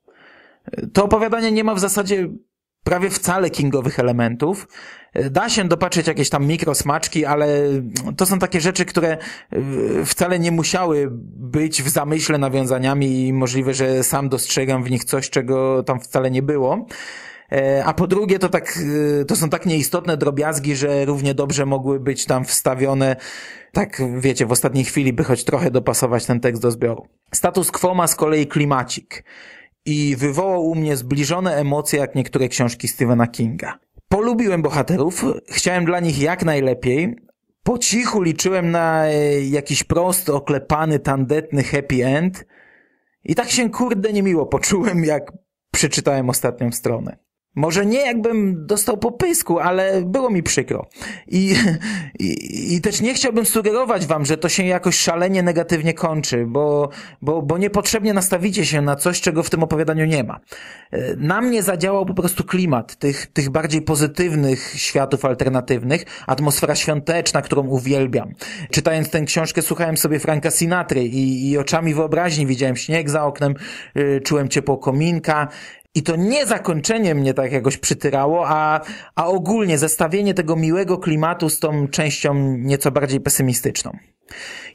To 0.93 1.05
opowiadanie 1.05 1.53
nie 1.53 1.65
ma 1.65 1.75
w 1.75 1.81
zasadzie 1.81 2.29
prawie 2.85 3.11
wcale 3.11 3.51
kingowych 3.51 3.99
elementów. 3.99 4.69
Da 5.31 5.49
się 5.49 5.65
dopatrzeć 5.65 6.07
jakieś 6.07 6.31
tam 6.31 6.47
mikrosmaczki, 6.47 7.25
ale 7.25 7.49
to 8.17 8.27
są 8.27 8.39
takie 8.39 8.61
rzeczy, 8.61 8.85
które 8.85 9.19
y, 9.53 10.05
wcale 10.05 10.39
nie 10.39 10.51
musiały 10.51 11.09
być 11.37 11.83
w 11.83 11.89
zamyśle 11.89 12.39
nawiązaniami 12.39 13.27
i 13.27 13.33
możliwe, 13.33 13.75
że 13.75 14.05
sam 14.05 14.29
dostrzegam 14.29 14.85
w 14.85 14.91
nich 14.91 15.05
coś, 15.05 15.31
czego 15.31 15.83
tam 15.83 16.01
wcale 16.01 16.31
nie 16.31 16.43
było. 16.43 16.87
E, 17.53 17.85
a 17.85 17.95
po 17.95 18.07
drugie, 18.07 18.39
to 18.39 18.49
tak, 18.49 18.79
to 19.27 19.37
są 19.37 19.49
tak 19.49 19.67
nieistotne 19.67 20.17
drobiazgi, 20.17 20.77
że 20.77 21.05
równie 21.05 21.35
dobrze 21.35 21.67
mogły 21.67 22.01
być 22.01 22.25
tam 22.25 22.45
wstawione, 22.45 23.17
tak 23.73 24.03
wiecie, 24.19 24.47
w 24.47 24.53
ostatniej 24.53 24.85
chwili, 24.85 25.13
by 25.13 25.25
choć 25.25 25.45
trochę 25.45 25.71
dopasować 25.71 26.27
ten 26.27 26.41
tekst 26.41 26.63
do 26.63 26.71
zbioru. 26.71 27.07
Status 27.35 27.71
quo 27.71 27.95
ma 27.95 28.07
z 28.07 28.15
kolei 28.15 28.47
klimacik 28.47 29.25
i 29.85 30.17
wywołał 30.17 30.67
u 30.67 30.75
mnie 30.75 30.97
zbliżone 30.97 31.57
emocje 31.57 31.99
jak 31.99 32.15
niektóre 32.15 32.49
książki 32.49 32.89
Stephena 32.89 33.27
Kinga. 33.27 33.79
Polubiłem 34.09 34.63
bohaterów, 34.63 35.25
chciałem 35.49 35.85
dla 35.85 36.01
nich 36.01 36.19
jak 36.19 36.45
najlepiej. 36.45 37.17
Po 37.63 37.79
cichu 37.79 38.23
liczyłem 38.23 38.71
na 38.71 39.07
e, 39.07 39.41
jakiś 39.41 39.85
prosty, 39.85 40.35
oklepany, 40.35 40.99
tandetny 40.99 41.63
happy 41.63 42.07
end. 42.07 42.47
I 43.25 43.35
tak 43.35 43.51
się 43.51 43.71
kurde 43.71 44.13
niemiło 44.13 44.47
poczułem, 44.47 45.05
jak 45.05 45.33
przeczytałem 45.71 46.31
ostatnią 46.31 46.73
stronę. 46.73 47.17
Może 47.55 47.87
nie 47.87 47.99
jakbym 47.99 48.67
dostał 48.67 48.97
popysku, 48.97 49.59
ale 49.59 50.03
było 50.03 50.31
mi 50.31 50.43
przykro. 50.43 50.87
I, 51.29 51.55
i, 52.19 52.75
I 52.75 52.81
też 52.81 53.01
nie 53.01 53.15
chciałbym 53.15 53.47
sugerować 53.47 54.07
wam, 54.07 54.25
że 54.25 54.37
to 54.37 54.49
się 54.49 54.65
jakoś 54.65 54.97
szalenie 54.97 55.43
negatywnie 55.43 55.95
kończy, 55.95 56.45
bo, 56.47 56.91
bo, 57.23 57.43
bo 57.43 57.59
niepotrzebnie 57.59 58.15
nastawicie 58.15 58.67
się 58.67 58.83
na 58.83 58.97
coś, 58.97 59.21
czego 59.21 59.43
w 59.43 59.51
tym 59.51 59.63
opowiadaniu 59.63 60.07
nie 60.07 60.25
ma. 60.25 60.41
Na 61.17 61.41
mnie 61.41 61.63
zadziałał 61.63 62.07
po 62.07 62.15
prostu 62.15 62.45
klimat 62.45 62.97
tych, 62.97 63.27
tych 63.27 63.51
bardziej 63.51 63.83
pozytywnych 63.83 64.73
światów 64.77 65.25
alternatywnych, 65.25 66.05
atmosfera 66.27 66.75
świąteczna, 66.75 67.43
którą 67.43 67.67
uwielbiam. 67.67 68.33
Czytając 68.71 69.11
tę 69.11 69.21
książkę 69.21 69.63
słuchałem 69.63 69.97
sobie 69.97 70.19
Franka 70.19 70.51
Sinatry 70.51 71.05
i, 71.05 71.51
i 71.51 71.59
oczami 71.59 71.95
wyobraźni 71.95 72.47
widziałem 72.47 72.77
śnieg 72.77 73.11
za 73.11 73.25
oknem, 73.25 73.55
y, 73.97 74.21
czułem 74.25 74.49
ciepło 74.49 74.79
kominka, 74.79 75.49
i 75.95 76.03
to 76.03 76.17
nie 76.17 76.47
zakończenie 76.47 77.15
mnie 77.15 77.35
tak 77.35 77.53
jakoś 77.53 77.77
przytyrało, 77.77 78.49
a, 78.49 78.81
a 79.15 79.27
ogólnie 79.27 79.79
zestawienie 79.79 80.35
tego 80.35 80.57
miłego 80.57 80.99
klimatu 80.99 81.49
z 81.49 81.59
tą 81.59 81.89
częścią 81.89 82.35
nieco 82.59 82.91
bardziej 82.91 83.21
pesymistyczną. 83.21 83.93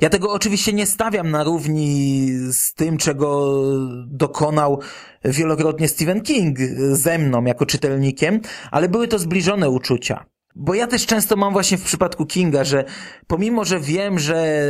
Ja 0.01 0.09
tego 0.09 0.33
oczywiście 0.33 0.73
nie 0.73 0.85
stawiam 0.85 1.31
na 1.31 1.43
równi 1.43 2.27
z 2.51 2.73
tym, 2.73 2.97
czego 2.97 3.61
dokonał 4.07 4.79
wielokrotnie 5.25 5.87
Stephen 5.87 6.21
King 6.21 6.57
ze 6.91 7.17
mną 7.17 7.43
jako 7.43 7.65
czytelnikiem, 7.65 8.41
ale 8.71 8.89
były 8.89 9.07
to 9.07 9.19
zbliżone 9.19 9.69
uczucia. 9.69 10.25
Bo 10.57 10.73
ja 10.73 10.87
też 10.87 11.05
często 11.05 11.35
mam 11.35 11.53
właśnie 11.53 11.77
w 11.77 11.83
przypadku 11.83 12.25
Kinga, 12.25 12.63
że 12.63 12.85
pomimo, 13.27 13.65
że 13.65 13.79
wiem, 13.79 14.19
że 14.19 14.65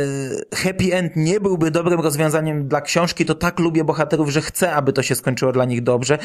happy 0.54 0.94
end 0.94 1.12
nie 1.16 1.40
byłby 1.40 1.70
dobrym 1.70 2.00
rozwiązaniem 2.00 2.68
dla 2.68 2.80
książki, 2.80 3.24
to 3.24 3.34
tak 3.34 3.58
lubię 3.58 3.84
bohaterów, 3.84 4.30
że 4.30 4.40
chcę, 4.40 4.72
aby 4.72 4.92
to 4.92 5.02
się 5.02 5.14
skończyło 5.14 5.52
dla 5.52 5.64
nich 5.64 5.82
dobrze. 5.82 6.18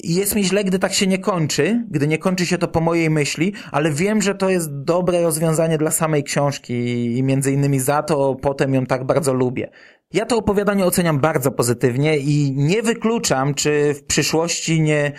Jest 0.00 0.34
mi 0.34 0.44
źle, 0.44 0.64
gdy 0.64 0.78
tak 0.78 0.92
się 0.92 1.06
nie 1.06 1.18
kończy, 1.18 1.84
gdy 1.90 2.08
nie 2.08 2.18
kończy 2.18 2.46
się 2.46 2.58
to 2.58 2.68
po 2.68 2.80
mojej 2.80 3.10
myśli, 3.10 3.52
ale 3.72 3.90
wiem, 3.90 4.22
że 4.22 4.34
to 4.34 4.48
jest 4.48 4.82
dobre 4.82 5.22
rozwiązanie 5.22 5.78
dla 5.78 5.90
samej 5.90 6.24
książki 6.24 6.74
i 7.18 7.22
między 7.22 7.52
innymi 7.52 7.80
za 7.80 8.02
to 8.02 8.34
potem 8.34 8.74
ją 8.74 8.86
tak 8.86 9.04
bardzo 9.06 9.34
lubię. 9.34 9.70
Ja 10.12 10.26
to 10.26 10.36
opowiadanie 10.36 10.84
oceniam 10.84 11.20
bardzo 11.20 11.50
pozytywnie 11.50 12.18
i 12.18 12.52
nie 12.56 12.82
wykluczam, 12.82 13.54
czy 13.54 13.94
w 13.94 14.04
przyszłości 14.04 14.80
nie 14.80 15.12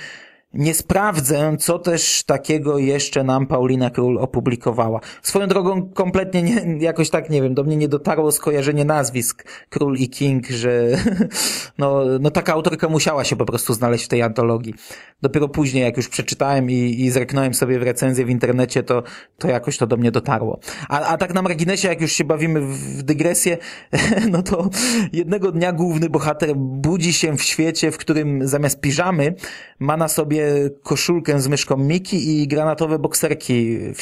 nie 0.56 0.74
sprawdzę, 0.74 1.56
co 1.60 1.80
też 1.80 2.24
takiego 2.24 2.78
jeszcze 2.78 3.24
nam 3.24 3.48
Paulina 3.48 3.90
Król 3.90 4.18
opublikowała. 4.18 5.00
Swoją 5.22 5.48
drogą 5.48 5.90
kompletnie 5.90 6.44
nie, 6.44 6.78
jakoś 6.80 7.10
tak, 7.10 7.30
nie 7.30 7.42
wiem, 7.42 7.54
do 7.54 7.64
mnie 7.64 7.78
nie 7.78 7.88
dotarło 7.88 8.32
skojarzenie 8.32 8.86
nazwisk 8.86 9.44
Król 9.70 9.98
i 9.98 10.10
King, 10.10 10.48
że 10.48 10.88
no, 11.78 12.02
no 12.20 12.32
taka 12.32 12.54
autorka 12.54 12.90
musiała 12.90 13.24
się 13.24 13.36
po 13.36 13.46
prostu 13.46 13.74
znaleźć 13.74 14.06
w 14.06 14.08
tej 14.08 14.22
antologii. 14.22 14.74
Dopiero 15.22 15.50
później, 15.50 15.84
jak 15.84 15.98
już 15.98 16.10
przeczytałem 16.10 16.70
i, 16.70 16.74
i 16.74 17.12
zreknąłem 17.12 17.54
sobie 17.54 17.80
w 17.80 17.84
recenzję 17.84 18.26
w 18.26 18.30
internecie, 18.30 18.84
to, 18.84 19.04
to 19.38 19.48
jakoś 19.48 19.78
to 19.78 19.88
do 19.88 19.98
mnie 19.98 20.12
dotarło. 20.12 20.60
A, 20.90 21.02
a 21.02 21.18
tak 21.18 21.34
na 21.34 21.42
marginesie, 21.42 21.88
jak 21.88 22.02
już 22.02 22.12
się 22.12 22.24
bawimy 22.24 22.62
w 22.62 23.04
dygresję, 23.04 23.58
no 24.32 24.44
to 24.44 24.70
jednego 25.14 25.52
dnia 25.52 25.72
główny 25.72 26.10
bohater 26.10 26.56
budzi 26.56 27.14
się 27.14 27.38
w 27.38 27.44
świecie, 27.44 27.92
w 27.92 27.98
którym 27.98 28.48
zamiast 28.48 28.82
piżamy 28.82 29.36
ma 29.80 29.98
na 29.98 30.08
sobie 30.08 30.45
koszulkę 30.84 31.40
z 31.40 31.48
myszką 31.48 31.78
Miki 31.78 32.42
i 32.42 32.48
granatowe 32.48 33.00
bokserki 33.00 33.78
w, 33.94 34.02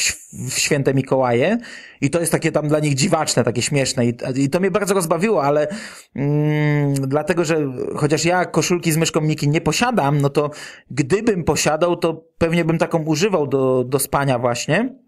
w 0.49 0.59
święte 0.59 0.93
Mikołaje. 0.93 1.57
I 2.01 2.09
to 2.09 2.19
jest 2.19 2.31
takie 2.31 2.51
tam 2.51 2.67
dla 2.67 2.79
nich 2.79 2.93
dziwaczne, 2.93 3.43
takie 3.43 3.61
śmieszne. 3.61 4.05
I, 4.05 4.13
i 4.35 4.49
to 4.49 4.59
mnie 4.59 4.71
bardzo 4.71 4.93
rozbawiło, 4.93 5.43
ale 5.43 5.67
mm, 6.15 6.93
dlatego, 6.93 7.45
że 7.45 7.73
chociaż 7.95 8.25
ja 8.25 8.45
koszulki 8.45 8.91
z 8.91 8.97
myszką 8.97 9.21
Miki 9.21 9.49
nie 9.49 9.61
posiadam, 9.61 10.21
no 10.21 10.29
to 10.29 10.49
gdybym 10.91 11.43
posiadał, 11.43 11.95
to 11.95 12.25
pewnie 12.37 12.65
bym 12.65 12.77
taką 12.77 13.03
używał 13.03 13.47
do, 13.47 13.83
do 13.83 13.99
spania 13.99 14.39
właśnie 14.39 15.02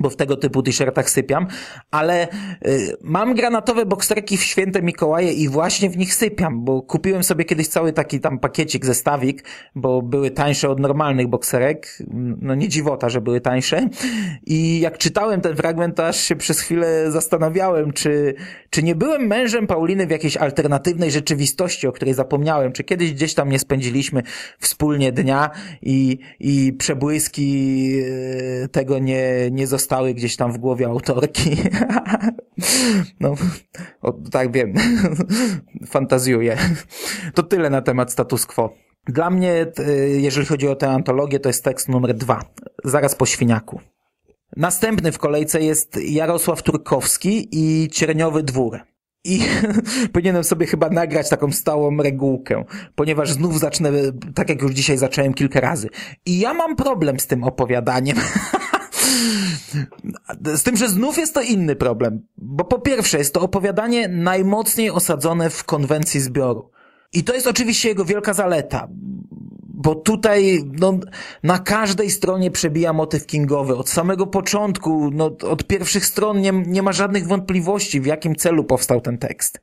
bo 0.00 0.10
w 0.10 0.16
tego 0.16 0.36
typu 0.36 0.62
t-shirtach 0.62 1.10
sypiam, 1.10 1.46
ale 1.90 2.28
y, 2.66 2.96
mam 3.00 3.34
granatowe 3.34 3.86
bokserki 3.86 4.36
w 4.36 4.42
święte 4.42 4.82
Mikołaje 4.82 5.32
i 5.32 5.48
właśnie 5.48 5.90
w 5.90 5.96
nich 5.96 6.14
sypiam, 6.14 6.64
bo 6.64 6.82
kupiłem 6.82 7.22
sobie 7.22 7.44
kiedyś 7.44 7.68
cały 7.68 7.92
taki 7.92 8.20
tam 8.20 8.38
pakiecik, 8.38 8.86
zestawik, 8.86 9.44
bo 9.74 10.02
były 10.02 10.30
tańsze 10.30 10.68
od 10.68 10.80
normalnych 10.80 11.28
bokserek, 11.28 11.98
no 12.40 12.54
nie 12.54 12.68
dziwota, 12.68 13.08
że 13.08 13.20
były 13.20 13.40
tańsze. 13.40 13.88
I 14.46 14.80
jak 14.80 14.98
czytałem 14.98 15.40
ten 15.40 15.56
fragment, 15.56 15.96
to 15.96 16.06
aż 16.06 16.20
się 16.20 16.36
przez 16.36 16.60
chwilę 16.60 17.10
zastanawiałem, 17.10 17.92
czy, 17.92 18.34
czy 18.70 18.82
nie 18.82 18.94
byłem 18.94 19.26
mężem 19.26 19.66
Pauliny 19.66 20.06
w 20.06 20.10
jakiejś 20.10 20.36
alternatywnej 20.36 21.10
rzeczywistości, 21.10 21.86
o 21.86 21.92
której 21.92 22.14
zapomniałem, 22.14 22.72
czy 22.72 22.84
kiedyś 22.84 23.12
gdzieś 23.12 23.34
tam 23.34 23.48
nie 23.48 23.58
spędziliśmy 23.58 24.22
wspólnie 24.58 25.12
dnia 25.12 25.50
i, 25.82 26.18
i 26.40 26.72
przebłyski 26.72 27.92
y, 28.64 28.68
tego 28.72 28.98
nie, 28.98 29.50
nie 29.50 29.66
zostały 29.68 30.14
gdzieś 30.14 30.36
tam 30.36 30.52
w 30.52 30.58
głowie 30.58 30.86
autorki. 30.86 31.56
no, 33.20 33.34
o, 34.02 34.12
tak 34.12 34.52
wiem, 34.52 34.74
fantazjuję. 35.86 36.58
To 37.34 37.42
tyle 37.42 37.70
na 37.70 37.82
temat 37.82 38.12
status 38.12 38.46
quo. 38.46 38.74
Dla 39.06 39.30
mnie, 39.30 39.66
jeżeli 40.16 40.46
chodzi 40.46 40.68
o 40.68 40.76
tę 40.76 40.90
antologię, 40.90 41.40
to 41.40 41.48
jest 41.48 41.64
tekst 41.64 41.88
numer 41.88 42.14
dwa, 42.14 42.44
zaraz 42.84 43.14
po 43.14 43.26
świniaku. 43.26 43.80
Następny 44.56 45.12
w 45.12 45.18
kolejce 45.18 45.60
jest 45.60 45.98
Jarosław 46.02 46.62
Turkowski 46.62 47.48
i 47.52 47.88
Cierniowy 47.90 48.42
Dwór. 48.42 48.78
I 49.24 49.40
powinienem 50.12 50.44
sobie 50.44 50.66
chyba 50.66 50.90
nagrać 50.90 51.28
taką 51.28 51.52
stałą 51.52 51.96
regułkę, 51.96 52.64
ponieważ 52.94 53.32
znów 53.32 53.58
zacznę, 53.58 53.92
tak 54.34 54.48
jak 54.48 54.62
już 54.62 54.72
dzisiaj 54.72 54.98
zacząłem 54.98 55.34
kilka 55.34 55.60
razy. 55.60 55.88
I 56.26 56.38
ja 56.38 56.54
mam 56.54 56.76
problem 56.76 57.20
z 57.20 57.26
tym 57.26 57.44
opowiadaniem. 57.44 58.16
Z 60.54 60.62
tym, 60.62 60.76
że 60.76 60.88
znów 60.88 61.18
jest 61.18 61.34
to 61.34 61.42
inny 61.42 61.76
problem. 61.76 62.26
Bo 62.36 62.64
po 62.64 62.78
pierwsze, 62.78 63.18
jest 63.18 63.34
to 63.34 63.40
opowiadanie 63.40 64.08
najmocniej 64.08 64.90
osadzone 64.90 65.50
w 65.50 65.64
konwencji 65.64 66.20
zbioru. 66.20 66.70
I 67.12 67.24
to 67.24 67.34
jest 67.34 67.46
oczywiście 67.46 67.88
jego 67.88 68.04
wielka 68.04 68.34
zaleta, 68.34 68.88
bo 69.78 69.94
tutaj 69.94 70.64
no, 70.80 70.98
na 71.42 71.58
każdej 71.58 72.10
stronie 72.10 72.50
przebija 72.50 72.92
motyw 72.92 73.26
kingowy. 73.26 73.76
Od 73.76 73.88
samego 73.88 74.26
początku, 74.26 75.10
no, 75.12 75.36
od 75.50 75.64
pierwszych 75.66 76.06
stron 76.06 76.40
nie, 76.40 76.52
nie 76.52 76.82
ma 76.82 76.92
żadnych 76.92 77.26
wątpliwości, 77.26 78.00
w 78.00 78.06
jakim 78.06 78.36
celu 78.36 78.64
powstał 78.64 79.00
ten 79.00 79.18
tekst. 79.18 79.60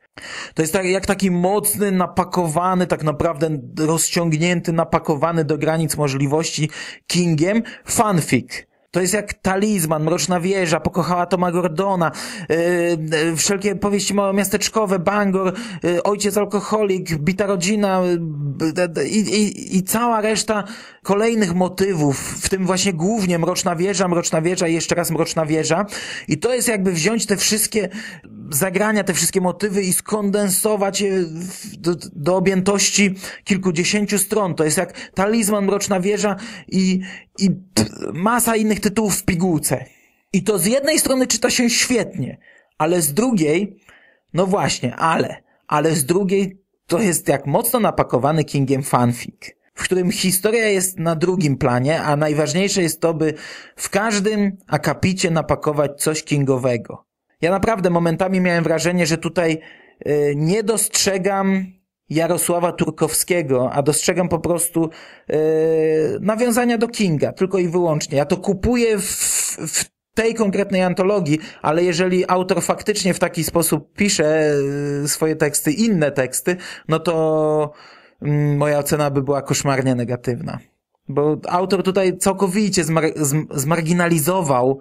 To 0.54 0.62
jest 0.62 0.74
tak, 0.74 0.86
jak 0.86 1.06
taki 1.06 1.32
mocny, 1.32 1.92
napakowany, 1.92 2.88
tak 2.88 3.04
naprawdę 3.04 3.50
rozciągnięty, 3.80 4.74
napakowany 4.74 5.44
do 5.44 5.58
granic 5.58 5.98
możliwości 5.98 6.70
Kingiem 7.08 7.64
fanfic 7.86 8.68
To 8.96 9.02
jest 9.02 9.14
jak 9.14 9.34
talizman, 9.34 10.04
Mroczna 10.04 10.40
Wieża, 10.40 10.80
Pokochała 10.80 11.26
Toma 11.26 11.52
Gordona, 11.52 12.12
yy, 12.50 13.36
wszelkie 13.36 13.76
powieści 13.76 14.14
małomiasteczkowe, 14.14 15.00
Bangor, 15.00 15.54
yy, 15.84 16.04
Ojciec 16.04 16.38
Alkoholik, 16.38 17.18
Bita 17.18 17.46
Rodzina 17.46 18.02
yy, 18.96 19.08
i, 19.08 19.78
i 19.78 19.84
cała 19.84 20.22
reszta 20.22 20.64
kolejnych 21.04 21.56
motywów, 21.56 22.18
w 22.20 22.50
tym 22.50 22.66
właśnie 22.66 22.94
głównie 22.94 23.40
Mroczna 23.40 23.76
Wieża, 23.76 24.08
Mroczna 24.08 24.42
Wieża 24.42 24.68
i 24.68 24.74
jeszcze 24.74 24.96
raz 24.96 25.12
Mroczna 25.12 25.46
Wieża. 25.46 25.86
I 26.28 26.38
to 26.38 26.54
jest 26.54 26.68
jakby 26.68 26.92
wziąć 26.92 27.26
te 27.26 27.38
wszystkie 27.38 27.90
zagrania, 28.50 29.04
te 29.04 29.14
wszystkie 29.14 29.42
motywy 29.42 29.82
i 29.82 29.94
skondensować 29.94 31.02
je 31.02 31.26
do, 31.78 31.96
do 32.14 32.36
objętości 32.36 33.16
kilkudziesięciu 33.44 34.20
stron. 34.20 34.56
To 34.56 34.64
jest 34.64 34.78
jak 34.78 35.10
talizman 35.12 35.66
Mroczna 35.66 36.00
Wieża 36.00 36.36
i, 36.68 37.02
i 37.40 37.50
masa 38.14 38.56
innych 38.56 38.80
tytułów 38.80 39.16
w 39.16 39.26
pigułce. 39.26 39.86
I 40.34 40.44
to 40.44 40.60
z 40.60 40.66
jednej 40.66 41.00
strony 41.00 41.28
czyta 41.28 41.50
się 41.50 41.70
świetnie, 41.70 42.38
ale 42.78 43.02
z 43.02 43.14
drugiej, 43.14 43.78
no 44.34 44.48
właśnie, 44.48 44.96
ale, 44.96 45.44
ale 45.68 45.96
z 45.96 46.06
drugiej 46.06 46.62
to 46.88 47.00
jest 47.00 47.28
jak 47.28 47.46
mocno 47.46 47.80
napakowany 47.80 48.44
Kingiem 48.44 48.84
fanfic, 48.84 49.36
w 49.74 49.84
którym 49.84 50.12
historia 50.12 50.68
jest 50.68 51.00
na 51.00 51.16
drugim 51.16 51.58
planie, 51.58 52.02
a 52.02 52.16
najważniejsze 52.16 52.82
jest 52.82 53.02
to, 53.02 53.14
by 53.14 53.34
w 53.76 53.90
każdym 53.90 54.58
akapicie 54.68 55.32
napakować 55.32 55.92
coś 56.02 56.24
kingowego. 56.24 57.05
Ja 57.46 57.52
naprawdę 57.52 57.90
momentami 57.90 58.42
miałem 58.42 58.64
wrażenie, 58.64 59.06
że 59.06 59.18
tutaj 59.18 59.62
y, 60.08 60.34
nie 60.36 60.64
dostrzegam 60.64 61.66
Jarosława 62.10 62.72
Turkowskiego, 62.72 63.72
a 63.72 63.82
dostrzegam 63.82 64.30
po 64.30 64.40
prostu 64.40 64.90
yy, 65.30 65.38
nawiązania 66.22 66.78
do 66.78 66.88
Kinga, 66.88 67.34
tylko 67.34 67.58
i 67.60 67.68
wyłącznie. 67.68 68.18
Ja 68.18 68.26
to 68.26 68.38
kupuję 68.38 69.00
w, 69.00 69.04
w 69.58 69.86
tej 70.14 70.34
konkretnej 70.34 70.82
antologii, 70.82 71.40
ale 71.62 71.84
jeżeli 71.84 72.30
autor 72.30 72.62
faktycznie 72.62 73.14
w 73.14 73.20
taki 73.20 73.44
sposób 73.44 73.94
pisze 73.94 74.56
yy, 75.02 75.08
swoje 75.08 75.36
teksty, 75.36 75.72
inne 75.72 76.12
teksty, 76.12 76.58
no 76.88 77.00
to 77.00 77.74
yy, 78.22 78.56
moja 78.58 78.80
ocena 78.80 79.12
by 79.12 79.22
była 79.22 79.42
koszmarnie 79.42 79.96
negatywna. 79.96 80.60
Bo 81.08 81.38
autor 81.50 81.84
tutaj 81.84 82.18
całkowicie 82.18 82.84
zmar 82.84 83.04
zmarginalizował 83.52 84.80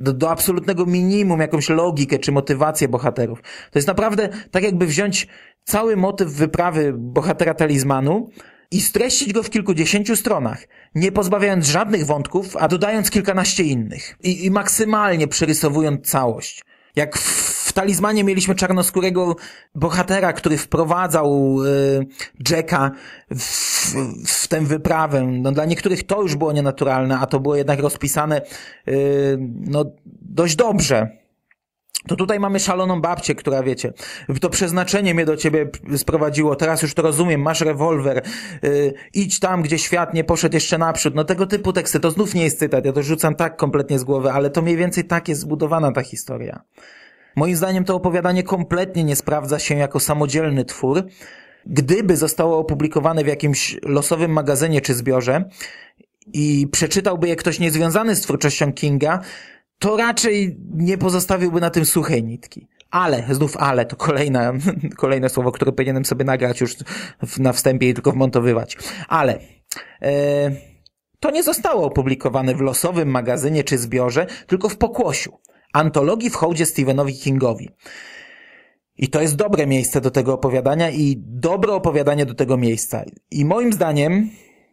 do, 0.00 0.12
do 0.12 0.30
absolutnego 0.30 0.86
minimum 0.86 1.40
jakąś 1.40 1.68
logikę 1.68 2.18
czy 2.18 2.32
motywację 2.32 2.88
bohaterów. 2.88 3.42
To 3.42 3.78
jest 3.78 3.88
naprawdę 3.88 4.28
tak 4.50 4.62
jakby 4.62 4.86
wziąć 4.86 5.26
cały 5.64 5.96
motyw 5.96 6.28
wyprawy 6.28 6.92
bohatera 6.96 7.54
talizmanu 7.54 8.30
i 8.70 8.80
streścić 8.80 9.32
go 9.32 9.42
w 9.42 9.50
kilkudziesięciu 9.50 10.16
stronach, 10.16 10.68
nie 10.94 11.12
pozbawiając 11.12 11.66
żadnych 11.66 12.06
wątków, 12.06 12.56
a 12.56 12.68
dodając 12.68 13.10
kilkanaście 13.10 13.62
innych 13.64 14.16
i, 14.22 14.44
i 14.44 14.50
maksymalnie 14.50 15.28
przerysowując 15.28 16.10
całość. 16.10 16.62
Jak 17.00 17.18
w, 17.18 17.72
talizmanie 17.72 18.24
mieliśmy 18.24 18.54
czarnoskórego 18.54 19.36
bohatera, 19.74 20.32
który 20.32 20.58
wprowadzał 20.58 21.56
y, 21.64 22.06
Jacka 22.50 22.90
w, 23.30 23.94
w 24.26 24.48
tę 24.48 24.60
wyprawę. 24.60 25.22
No, 25.22 25.52
dla 25.52 25.64
niektórych 25.64 26.06
to 26.06 26.22
już 26.22 26.36
było 26.36 26.52
nienaturalne, 26.52 27.18
a 27.18 27.26
to 27.26 27.40
było 27.40 27.56
jednak 27.56 27.80
rozpisane 27.80 28.42
y, 28.88 29.38
no, 29.60 29.84
dość 30.22 30.56
dobrze 30.56 31.19
to 32.08 32.16
tutaj 32.16 32.40
mamy 32.40 32.60
szaloną 32.60 33.00
babcię, 33.00 33.34
która 33.34 33.62
wiecie, 33.62 33.92
to 34.40 34.50
przeznaczenie 34.50 35.14
mnie 35.14 35.24
do 35.24 35.36
ciebie 35.36 35.70
sprowadziło, 35.96 36.56
teraz 36.56 36.82
już 36.82 36.94
to 36.94 37.02
rozumiem, 37.02 37.42
masz 37.42 37.60
rewolwer, 37.60 38.22
yy, 38.62 38.94
idź 39.14 39.40
tam, 39.40 39.62
gdzie 39.62 39.78
świat 39.78 40.14
nie 40.14 40.24
poszedł 40.24 40.54
jeszcze 40.54 40.78
naprzód. 40.78 41.14
No 41.14 41.24
tego 41.24 41.46
typu 41.46 41.72
teksty, 41.72 42.00
to 42.00 42.10
znów 42.10 42.34
nie 42.34 42.44
jest 42.44 42.58
cytat, 42.58 42.84
ja 42.84 42.92
to 42.92 43.02
rzucam 43.02 43.34
tak 43.34 43.56
kompletnie 43.56 43.98
z 43.98 44.04
głowy, 44.04 44.32
ale 44.32 44.50
to 44.50 44.62
mniej 44.62 44.76
więcej 44.76 45.04
tak 45.04 45.28
jest 45.28 45.40
zbudowana 45.40 45.92
ta 45.92 46.02
historia. 46.02 46.62
Moim 47.36 47.56
zdaniem 47.56 47.84
to 47.84 47.94
opowiadanie 47.94 48.42
kompletnie 48.42 49.04
nie 49.04 49.16
sprawdza 49.16 49.58
się 49.58 49.74
jako 49.74 50.00
samodzielny 50.00 50.64
twór. 50.64 51.02
Gdyby 51.66 52.16
zostało 52.16 52.58
opublikowane 52.58 53.24
w 53.24 53.26
jakimś 53.26 53.76
losowym 53.82 54.32
magazynie 54.32 54.80
czy 54.80 54.94
zbiorze 54.94 55.44
i 56.32 56.68
przeczytałby 56.72 57.28
je 57.28 57.36
ktoś 57.36 57.58
niezwiązany 57.58 58.16
z 58.16 58.20
twórczością 58.20 58.72
Kinga, 58.72 59.20
to 59.80 59.96
raczej 59.96 60.56
nie 60.74 60.98
pozostawiłby 60.98 61.60
na 61.60 61.70
tym 61.70 61.84
suchej 61.84 62.24
nitki. 62.24 62.68
Ale, 62.90 63.24
znów 63.30 63.56
ale, 63.56 63.86
to 63.86 63.96
kolejna, 63.96 64.52
kolejne 64.96 65.28
słowo, 65.28 65.52
które 65.52 65.72
powinienem 65.72 66.04
sobie 66.04 66.24
nagrać 66.24 66.60
już 66.60 66.76
na 67.38 67.52
wstępie 67.52 67.88
i 67.88 67.94
tylko 67.94 68.12
wmontowywać. 68.12 68.76
Ale, 69.08 69.38
e, 70.02 70.50
to 71.20 71.30
nie 71.30 71.42
zostało 71.42 71.86
opublikowane 71.86 72.54
w 72.54 72.60
losowym 72.60 73.08
magazynie 73.08 73.64
czy 73.64 73.78
zbiorze, 73.78 74.26
tylko 74.46 74.68
w 74.68 74.76
pokłosiu. 74.76 75.38
Antologii 75.72 76.30
w 76.30 76.34
hołdzie 76.34 76.66
Stephenowi 76.66 77.14
Kingowi. 77.14 77.70
I 78.96 79.08
to 79.08 79.22
jest 79.22 79.36
dobre 79.36 79.66
miejsce 79.66 80.00
do 80.00 80.10
tego 80.10 80.34
opowiadania 80.34 80.90
i 80.90 81.16
dobre 81.26 81.72
opowiadanie 81.72 82.26
do 82.26 82.34
tego 82.34 82.56
miejsca. 82.56 83.04
I 83.30 83.44
moim 83.44 83.72
zdaniem, 83.72 84.30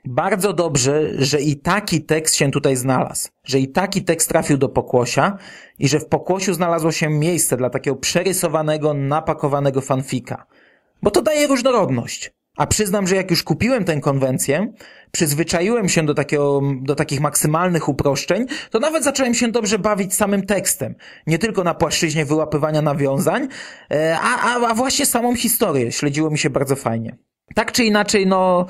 bardzo 0.08 0.54
dobrze, 0.54 1.24
że 1.24 1.41
i 1.41 1.56
taki 1.56 2.02
tekst 2.02 2.36
się 2.36 2.52
tutaj 2.52 2.76
znalazł, 2.76 3.30
że 3.43 3.60
i 3.60 3.67
taki 3.67 4.04
tekst 4.04 4.30
trafił 4.30 4.58
do 4.58 4.70
pokłosia 4.70 5.38
i 5.80 5.88
że 5.88 6.00
w 6.00 6.06
pokłosiu 6.06 6.54
znalazło 6.54 6.91
się 6.91 7.10
miejsce 7.10 7.58
dla 7.58 7.70
takiego 7.70 7.96
przerysowanego, 7.96 8.93
napakowanego 8.93 9.82
fanfika. 9.82 10.46
Bo 11.04 11.12
to 11.12 11.22
daje 11.22 11.48
różnorodność. 11.48 12.34
A 12.58 12.67
przyznam, 12.67 13.08
że 13.08 13.15
jak 13.15 13.32
już 13.32 13.43
kupiłem 13.43 13.84
tę 13.84 14.02
konwencję, 14.02 14.74
przyzwyczaiłem 15.12 15.89
się 15.89 16.06
do, 16.06 16.13
takiego, 16.13 16.62
do 16.82 16.96
takich 16.96 17.20
maksymalnych 17.20 17.89
uproszczeń, 17.89 18.46
to 18.70 18.80
nawet 18.80 19.04
zacząłem 19.04 19.34
się 19.34 19.48
dobrze 19.48 19.80
bawić 19.80 20.13
samym 20.13 20.46
tekstem. 20.46 20.96
Nie 21.28 21.39
tylko 21.39 21.63
na 21.63 21.74
płaszczyźnie 21.74 22.26
wyłapywania 22.26 22.82
nawiązań, 22.82 23.48
e, 23.91 24.17
a, 24.22 24.41
a, 24.41 24.67
a 24.67 24.74
właśnie 24.74 25.06
samą 25.06 25.36
historię. 25.36 25.91
Śledziło 25.91 26.30
mi 26.30 26.38
się 26.38 26.50
bardzo 26.50 26.76
fajnie. 26.76 27.17
Tak 27.56 27.72
czy 27.72 27.84
inaczej, 27.84 28.28
no, 28.28 28.66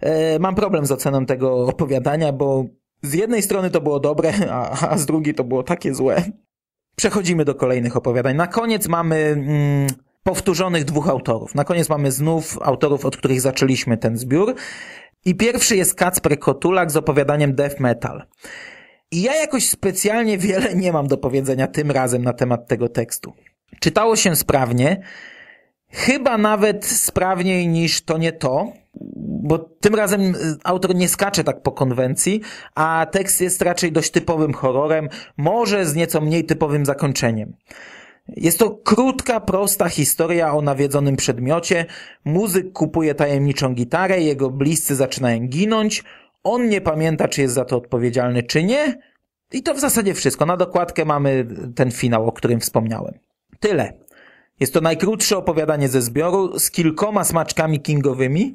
e, 0.00 0.38
mam 0.38 0.54
problem 0.54 0.86
z 0.86 0.92
oceną 0.92 1.26
tego 1.26 1.66
opowiadania, 1.66 2.32
bo 2.32 2.64
z 3.02 3.14
jednej 3.14 3.42
strony 3.42 3.70
to 3.70 3.80
było 3.80 4.00
dobre, 4.00 4.32
a, 4.50 4.88
a 4.88 4.98
z 4.98 5.06
drugiej 5.06 5.34
to 5.34 5.44
było 5.44 5.62
takie 5.62 5.94
złe. 5.94 6.22
Przechodzimy 6.96 7.44
do 7.44 7.54
kolejnych 7.54 7.96
opowiadań. 7.96 8.36
Na 8.36 8.46
koniec 8.46 8.88
mamy 8.88 9.16
mm, 9.16 9.86
powtórzonych 10.22 10.84
dwóch 10.84 11.08
autorów. 11.08 11.54
Na 11.54 11.64
koniec 11.64 11.88
mamy 11.88 12.12
znów 12.12 12.58
autorów, 12.62 13.04
od 13.04 13.16
których 13.16 13.40
zaczęliśmy 13.40 13.98
ten 13.98 14.16
zbiór. 14.16 14.54
I 15.24 15.34
pierwszy 15.34 15.76
jest 15.76 15.94
Kacper 15.94 16.38
Kotulak 16.38 16.90
z 16.90 16.96
opowiadaniem 16.96 17.54
Death 17.54 17.80
Metal. 17.80 18.22
I 19.10 19.22
ja 19.22 19.34
jakoś 19.34 19.68
specjalnie 19.68 20.38
wiele 20.38 20.74
nie 20.74 20.92
mam 20.92 21.06
do 21.06 21.18
powiedzenia 21.18 21.66
tym 21.66 21.90
razem 21.90 22.22
na 22.22 22.32
temat 22.32 22.68
tego 22.68 22.88
tekstu. 22.88 23.32
Czytało 23.80 24.16
się 24.16 24.36
sprawnie, 24.36 25.02
Chyba 25.96 26.38
nawet 26.38 26.86
sprawniej 26.86 27.68
niż 27.68 28.04
to 28.04 28.18
nie 28.18 28.32
to, 28.32 28.72
bo 29.42 29.58
tym 29.58 29.94
razem 29.94 30.20
y, 30.20 30.34
autor 30.64 30.94
nie 30.94 31.08
skacze 31.08 31.44
tak 31.44 31.62
po 31.62 31.72
konwencji, 31.72 32.40
a 32.74 33.06
tekst 33.10 33.40
jest 33.40 33.62
raczej 33.62 33.92
dość 33.92 34.10
typowym 34.10 34.52
horrorem, 34.52 35.08
może 35.36 35.86
z 35.86 35.94
nieco 35.94 36.20
mniej 36.20 36.44
typowym 36.44 36.86
zakończeniem. 36.86 37.56
Jest 38.28 38.58
to 38.58 38.70
krótka, 38.70 39.40
prosta 39.40 39.88
historia 39.88 40.52
o 40.52 40.62
nawiedzonym 40.62 41.16
przedmiocie. 41.16 41.86
Muzyk 42.24 42.72
kupuje 42.72 43.14
tajemniczą 43.14 43.74
gitarę, 43.74 44.20
jego 44.20 44.50
bliscy 44.50 44.94
zaczynają 44.94 45.48
ginąć. 45.48 46.04
On 46.44 46.68
nie 46.68 46.80
pamięta, 46.80 47.28
czy 47.28 47.42
jest 47.42 47.54
za 47.54 47.64
to 47.64 47.76
odpowiedzialny, 47.76 48.42
czy 48.42 48.64
nie. 48.64 48.98
I 49.52 49.62
to 49.62 49.74
w 49.74 49.80
zasadzie 49.80 50.14
wszystko. 50.14 50.46
Na 50.46 50.56
dokładkę 50.56 51.04
mamy 51.04 51.46
ten 51.74 51.90
finał, 51.90 52.28
o 52.28 52.32
którym 52.32 52.60
wspomniałem. 52.60 53.18
Tyle. 53.60 54.05
Jest 54.60 54.74
to 54.74 54.80
najkrótsze 54.80 55.36
opowiadanie 55.36 55.88
ze 55.88 56.02
zbioru 56.02 56.58
z 56.58 56.70
kilkoma 56.70 57.24
smaczkami 57.24 57.80
kingowymi. 57.80 58.54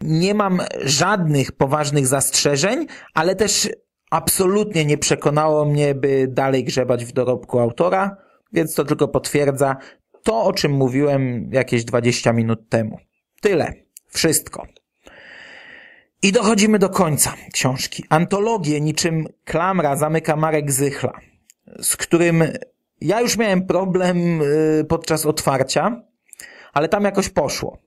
Nie 0.00 0.34
mam 0.34 0.60
żadnych 0.80 1.52
poważnych 1.52 2.06
zastrzeżeń, 2.06 2.86
ale 3.14 3.36
też 3.36 3.68
absolutnie 4.10 4.84
nie 4.84 4.98
przekonało 4.98 5.64
mnie, 5.64 5.94
by 5.94 6.28
dalej 6.28 6.64
grzebać 6.64 7.04
w 7.04 7.12
dorobku 7.12 7.58
autora, 7.58 8.16
więc 8.52 8.74
to 8.74 8.84
tylko 8.84 9.08
potwierdza 9.08 9.76
to, 10.22 10.44
o 10.44 10.52
czym 10.52 10.72
mówiłem 10.72 11.50
jakieś 11.52 11.84
20 11.84 12.32
minut 12.32 12.68
temu. 12.68 12.98
Tyle. 13.40 13.72
Wszystko. 14.08 14.66
I 16.22 16.32
dochodzimy 16.32 16.78
do 16.78 16.88
końca 16.88 17.34
książki. 17.52 18.04
Antologię 18.08 18.80
niczym 18.80 19.26
klamra 19.44 19.96
zamyka 19.96 20.36
Marek 20.36 20.72
Zychla, 20.72 21.12
z 21.82 21.96
którym 21.96 22.44
ja 23.00 23.20
już 23.20 23.36
miałem 23.36 23.66
problem 23.66 24.42
y, 24.42 24.84
podczas 24.88 25.26
otwarcia, 25.26 26.02
ale 26.72 26.88
tam 26.88 27.04
jakoś 27.04 27.28
poszło. 27.28 27.78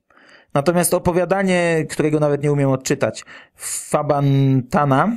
Natomiast 0.54 0.94
opowiadanie, 0.94 1.86
którego 1.90 2.20
nawet 2.20 2.42
nie 2.42 2.52
umiem 2.52 2.70
odczytać, 2.70 3.24
Fabantana, 3.56 5.16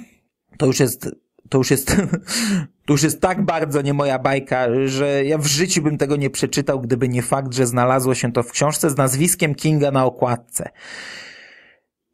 to 0.58 0.66
już 0.66 0.80
jest, 0.80 1.10
to 1.50 1.58
już 1.58 1.72
jest, 1.72 1.96
to 2.86 2.94
już 2.94 3.04
jest 3.04 3.22
tak 3.22 3.46
bardzo 3.46 3.82
nie 3.82 3.94
moja 3.94 4.20
bajka, 4.20 4.68
że 4.86 5.26
ja 5.26 5.38
w 5.38 5.46
życiu 5.46 5.82
bym 5.82 5.98
tego 5.98 6.16
nie 6.16 6.30
przeczytał, 6.30 6.82
gdyby 6.82 7.10
nie 7.10 7.22
fakt, 7.22 7.54
że 7.54 7.66
znalazło 7.66 8.16
się 8.16 8.32
to 8.32 8.44
w 8.44 8.52
książce 8.52 8.90
z 8.90 8.98
nazwiskiem 8.98 9.56
Kinga 9.56 9.92
na 9.92 10.06
okładce. 10.06 10.70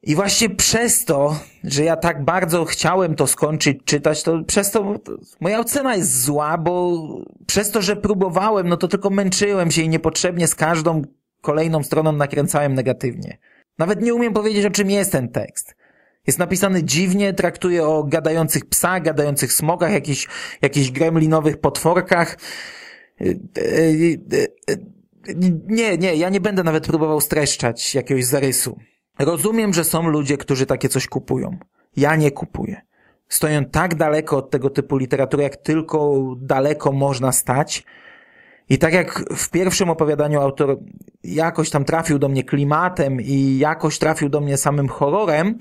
I 0.04 0.16
właśnie 0.16 0.50
przez 0.50 1.06
to, 1.06 1.40
że 1.64 1.84
ja 1.84 1.96
tak 1.96 2.26
bardzo 2.26 2.66
chciałem 2.66 3.16
to 3.16 3.28
skończyć 3.28 3.78
czytać, 3.86 4.24
to 4.24 4.44
przez 4.44 4.72
to 4.72 4.96
moja 5.42 5.60
ocena 5.60 5.96
jest 5.96 6.22
zła, 6.22 6.58
bo 6.58 7.08
przez 7.48 7.72
to, 7.72 7.82
że 7.82 7.96
próbowałem, 7.96 8.70
no 8.70 8.78
to 8.78 8.88
tylko 8.88 9.10
męczyłem 9.10 9.72
się 9.72 9.82
i 9.82 9.90
niepotrzebnie 9.90 10.48
z 10.48 10.56
każdą 10.56 11.02
kolejną 11.42 11.84
stroną 11.84 12.12
nakręcałem 12.12 12.74
negatywnie. 12.74 13.38
Nawet 13.78 14.02
nie 14.02 14.14
umiem 14.14 14.34
powiedzieć, 14.34 14.66
o 14.66 14.70
czym 14.70 14.90
jest 14.90 15.12
ten 15.12 15.30
tekst. 15.30 15.76
Jest 16.28 16.40
napisany 16.40 16.84
dziwnie, 16.84 17.34
traktuje 17.34 17.86
o 17.86 18.04
gadających 18.04 18.66
psach, 18.66 19.04
gadających 19.04 19.54
smokach, 19.54 19.92
jakichś, 19.92 20.28
jakichś 20.62 20.92
gremlinowych 20.92 21.58
potworkach. 21.58 22.38
Nie, 25.68 25.98
nie, 25.98 26.16
ja 26.16 26.30
nie 26.30 26.42
będę 26.42 26.64
nawet 26.64 26.88
próbował 26.88 27.22
streszczać 27.22 27.96
jakiegoś 27.96 28.26
zarysu. 28.26 28.80
Rozumiem, 29.20 29.74
że 29.74 29.84
są 29.84 30.08
ludzie, 30.10 30.38
którzy 30.38 30.66
takie 30.66 30.90
coś 30.90 31.08
kupują. 31.08 31.58
Ja 31.98 32.16
nie 32.16 32.32
kupuję. 32.32 32.82
Stoją 33.30 33.66
tak 33.66 33.96
daleko 33.96 34.38
od 34.38 34.50
tego 34.50 34.70
typu 34.70 34.98
literatury, 34.98 35.44
jak 35.44 35.58
tylko 35.58 36.24
daleko 36.38 36.92
można 36.92 37.32
stać. 37.32 37.84
I 38.70 38.78
tak 38.78 38.94
jak 38.94 39.36
w 39.36 39.50
pierwszym 39.50 39.90
opowiadaniu 39.90 40.42
autor 40.42 40.80
jakoś 41.24 41.70
tam 41.70 41.86
trafił 41.86 42.20
do 42.20 42.30
mnie 42.30 42.44
klimatem 42.44 43.22
i 43.22 43.58
jakoś 43.58 44.00
trafił 44.00 44.30
do 44.30 44.42
mnie 44.42 44.58
samym 44.58 44.90
horrorem, 44.90 45.58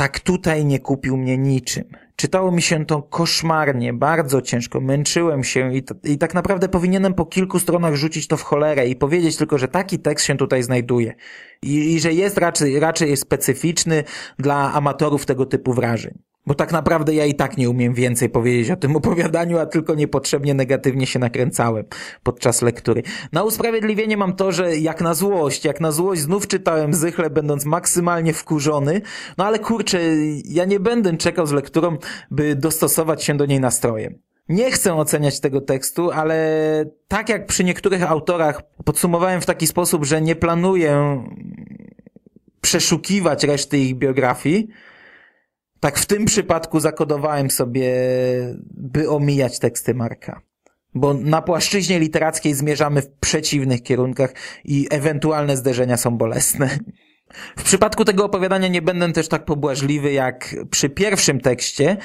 tak 0.00 0.20
tutaj 0.20 0.64
nie 0.64 0.78
kupił 0.78 1.16
mnie 1.16 1.38
niczym. 1.38 1.84
Czytało 2.16 2.52
mi 2.52 2.62
się 2.62 2.86
to 2.86 3.02
koszmarnie, 3.02 3.92
bardzo 3.92 4.42
ciężko, 4.42 4.80
męczyłem 4.80 5.44
się 5.44 5.74
i, 5.74 5.82
i 6.04 6.18
tak 6.18 6.34
naprawdę 6.34 6.68
powinienem 6.68 7.14
po 7.14 7.26
kilku 7.26 7.58
stronach 7.58 7.94
rzucić 7.94 8.28
to 8.28 8.36
w 8.36 8.42
cholerę 8.42 8.88
i 8.88 8.96
powiedzieć 8.96 9.36
tylko, 9.36 9.58
że 9.58 9.68
taki 9.68 9.98
tekst 9.98 10.26
się 10.26 10.36
tutaj 10.36 10.62
znajduje 10.62 11.14
i, 11.62 11.94
i 11.94 12.00
że 12.00 12.12
jest 12.12 12.38
raczej, 12.38 12.80
raczej 12.80 13.16
specyficzny 13.16 14.04
dla 14.38 14.72
amatorów 14.72 15.26
tego 15.26 15.46
typu 15.46 15.72
wrażeń. 15.72 16.29
Bo 16.46 16.54
tak 16.54 16.72
naprawdę 16.72 17.14
ja 17.14 17.26
i 17.26 17.34
tak 17.34 17.56
nie 17.56 17.70
umiem 17.70 17.94
więcej 17.94 18.28
powiedzieć 18.28 18.70
o 18.70 18.76
tym 18.76 18.96
opowiadaniu, 18.96 19.58
a 19.58 19.66
tylko 19.66 19.94
niepotrzebnie 19.94 20.54
negatywnie 20.54 21.06
się 21.06 21.18
nakręcałem 21.18 21.84
podczas 22.22 22.62
lektury. 22.62 23.02
Na 23.32 23.42
usprawiedliwienie 23.42 24.16
mam 24.16 24.36
to, 24.36 24.52
że 24.52 24.76
jak 24.76 25.00
na 25.00 25.14
złość, 25.14 25.64
jak 25.64 25.80
na 25.80 25.92
złość 25.92 26.22
znów 26.22 26.46
czytałem 26.46 26.94
Zychle, 26.94 27.30
będąc 27.30 27.64
maksymalnie 27.64 28.32
wkurzony, 28.32 29.00
no 29.38 29.46
ale 29.46 29.58
kurczę, 29.58 30.00
ja 30.44 30.64
nie 30.64 30.80
będę 30.80 31.16
czekał 31.16 31.46
z 31.46 31.52
lekturą, 31.52 31.96
by 32.30 32.56
dostosować 32.56 33.24
się 33.24 33.36
do 33.36 33.46
niej 33.46 33.60
nastrojem. 33.60 34.18
Nie 34.48 34.70
chcę 34.70 34.94
oceniać 34.94 35.40
tego 35.40 35.60
tekstu, 35.60 36.10
ale 36.10 36.84
tak 37.08 37.28
jak 37.28 37.46
przy 37.46 37.64
niektórych 37.64 38.10
autorach 38.10 38.62
podsumowałem 38.84 39.40
w 39.40 39.46
taki 39.46 39.66
sposób, 39.66 40.04
że 40.04 40.20
nie 40.20 40.36
planuję 40.36 41.24
przeszukiwać 42.60 43.44
reszty 43.44 43.78
ich 43.78 43.94
biografii, 43.94 44.68
tak 45.80 45.98
w 45.98 46.06
tym 46.06 46.24
przypadku 46.24 46.80
zakodowałem 46.80 47.50
sobie, 47.50 47.92
by 48.70 49.10
omijać 49.10 49.58
teksty 49.58 49.94
Marka. 49.94 50.40
Bo 50.94 51.14
na 51.14 51.42
płaszczyźnie 51.42 51.98
literackiej 51.98 52.54
zmierzamy 52.54 53.02
w 53.02 53.10
przeciwnych 53.10 53.82
kierunkach 53.82 54.34
i 54.64 54.86
ewentualne 54.90 55.56
zderzenia 55.56 55.96
są 55.96 56.10
bolesne. 56.18 56.78
W 57.58 57.62
przypadku 57.62 58.04
tego 58.04 58.24
opowiadania 58.24 58.68
nie 58.68 58.82
będę 58.82 59.12
też 59.12 59.28
tak 59.28 59.44
pobłażliwy 59.44 60.12
jak 60.12 60.56
przy 60.70 60.88
pierwszym 60.88 61.40
tekście, 61.40 61.96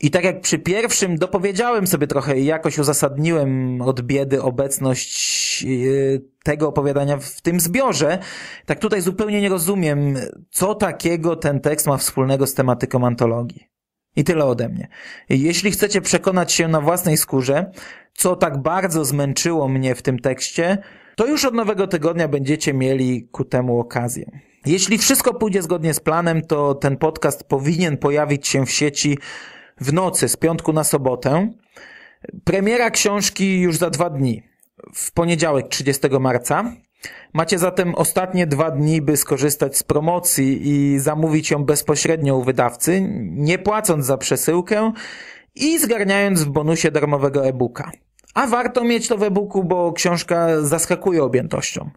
i 0.00 0.10
tak 0.10 0.24
jak 0.24 0.40
przy 0.40 0.58
pierwszym 0.58 1.18
dopowiedziałem 1.18 1.86
sobie 1.86 2.06
trochę 2.06 2.38
i 2.38 2.44
jakoś 2.44 2.78
uzasadniłem 2.78 3.82
od 3.82 4.00
biedy 4.00 4.42
obecność 4.42 5.62
yy, 5.62 6.22
tego 6.44 6.68
opowiadania 6.68 7.16
w 7.16 7.40
tym 7.40 7.60
zbiorze, 7.60 8.18
tak 8.66 8.78
tutaj 8.78 9.00
zupełnie 9.00 9.40
nie 9.40 9.48
rozumiem, 9.48 10.16
co 10.50 10.74
takiego 10.74 11.36
ten 11.36 11.60
tekst 11.60 11.86
ma 11.86 11.96
wspólnego 11.96 12.46
z 12.46 12.54
tematyką 12.54 13.06
antologii. 13.06 13.68
I 14.16 14.24
tyle 14.24 14.44
ode 14.44 14.68
mnie. 14.68 14.88
Jeśli 15.28 15.70
chcecie 15.70 16.00
przekonać 16.00 16.52
się 16.52 16.68
na 16.68 16.80
własnej 16.80 17.16
skórze, 17.16 17.70
co 18.14 18.36
tak 18.36 18.62
bardzo 18.62 19.04
zmęczyło 19.04 19.68
mnie 19.68 19.94
w 19.94 20.02
tym 20.02 20.18
tekście, 20.18 20.78
to 21.16 21.26
już 21.26 21.44
od 21.44 21.54
nowego 21.54 21.86
tygodnia 21.86 22.28
będziecie 22.28 22.74
mieli 22.74 23.28
ku 23.32 23.44
temu 23.44 23.78
okazję. 23.78 24.40
Jeśli 24.66 24.98
wszystko 24.98 25.34
pójdzie 25.34 25.62
zgodnie 25.62 25.94
z 25.94 26.00
planem, 26.00 26.42
to 26.42 26.74
ten 26.74 26.96
podcast 26.96 27.44
powinien 27.44 27.96
pojawić 27.96 28.48
się 28.48 28.66
w 28.66 28.70
sieci 28.70 29.18
w 29.80 29.92
nocy 29.92 30.28
z 30.28 30.36
piątku 30.36 30.72
na 30.72 30.84
sobotę. 30.84 31.52
Premiera 32.44 32.90
książki 32.90 33.60
już 33.60 33.76
za 33.76 33.90
dwa 33.90 34.10
dni, 34.10 34.42
w 34.94 35.12
poniedziałek 35.12 35.68
30 35.68 36.08
marca. 36.20 36.72
Macie 37.32 37.58
zatem 37.58 37.94
ostatnie 37.94 38.46
dwa 38.46 38.70
dni, 38.70 39.02
by 39.02 39.16
skorzystać 39.16 39.76
z 39.76 39.82
promocji 39.82 40.68
i 40.68 40.98
zamówić 40.98 41.50
ją 41.50 41.64
bezpośrednio 41.64 42.36
u 42.36 42.42
wydawcy, 42.42 43.08
nie 43.20 43.58
płacąc 43.58 44.06
za 44.06 44.16
przesyłkę 44.16 44.92
i 45.54 45.78
zgarniając 45.78 46.42
w 46.42 46.48
bonusie 46.48 46.90
darmowego 46.90 47.46
e-booka. 47.46 47.90
A 48.34 48.46
warto 48.46 48.84
mieć 48.84 49.08
to 49.08 49.18
w 49.18 49.22
e-booku, 49.22 49.64
bo 49.64 49.92
książka 49.92 50.62
zaskakuje 50.62 51.22
objętością. 51.22 51.90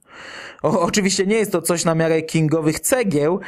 O, 0.61 0.81
oczywiście 0.81 1.25
nie 1.25 1.35
jest 1.35 1.51
to 1.51 1.61
coś 1.61 1.85
na 1.85 1.95
miarę 1.95 2.21
kingowych 2.21 2.79
cegieł, 2.79 3.39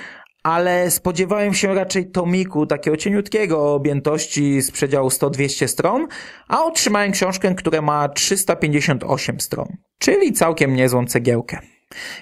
ale 0.43 0.91
spodziewałem 0.91 1.53
się 1.53 1.75
raczej 1.75 2.11
tomiku 2.11 2.65
takiego 2.65 2.97
cieniutkiego 2.97 3.73
objętości 3.73 4.61
z 4.61 4.71
przedziału 4.71 5.09
100-200 5.09 5.67
stron, 5.67 6.07
a 6.47 6.63
otrzymałem 6.63 7.11
książkę, 7.11 7.55
która 7.55 7.81
ma 7.81 8.09
358 8.09 9.39
stron, 9.39 9.67
czyli 9.97 10.33
całkiem 10.33 10.75
niezłą 10.75 11.05
cegiełkę. 11.05 11.59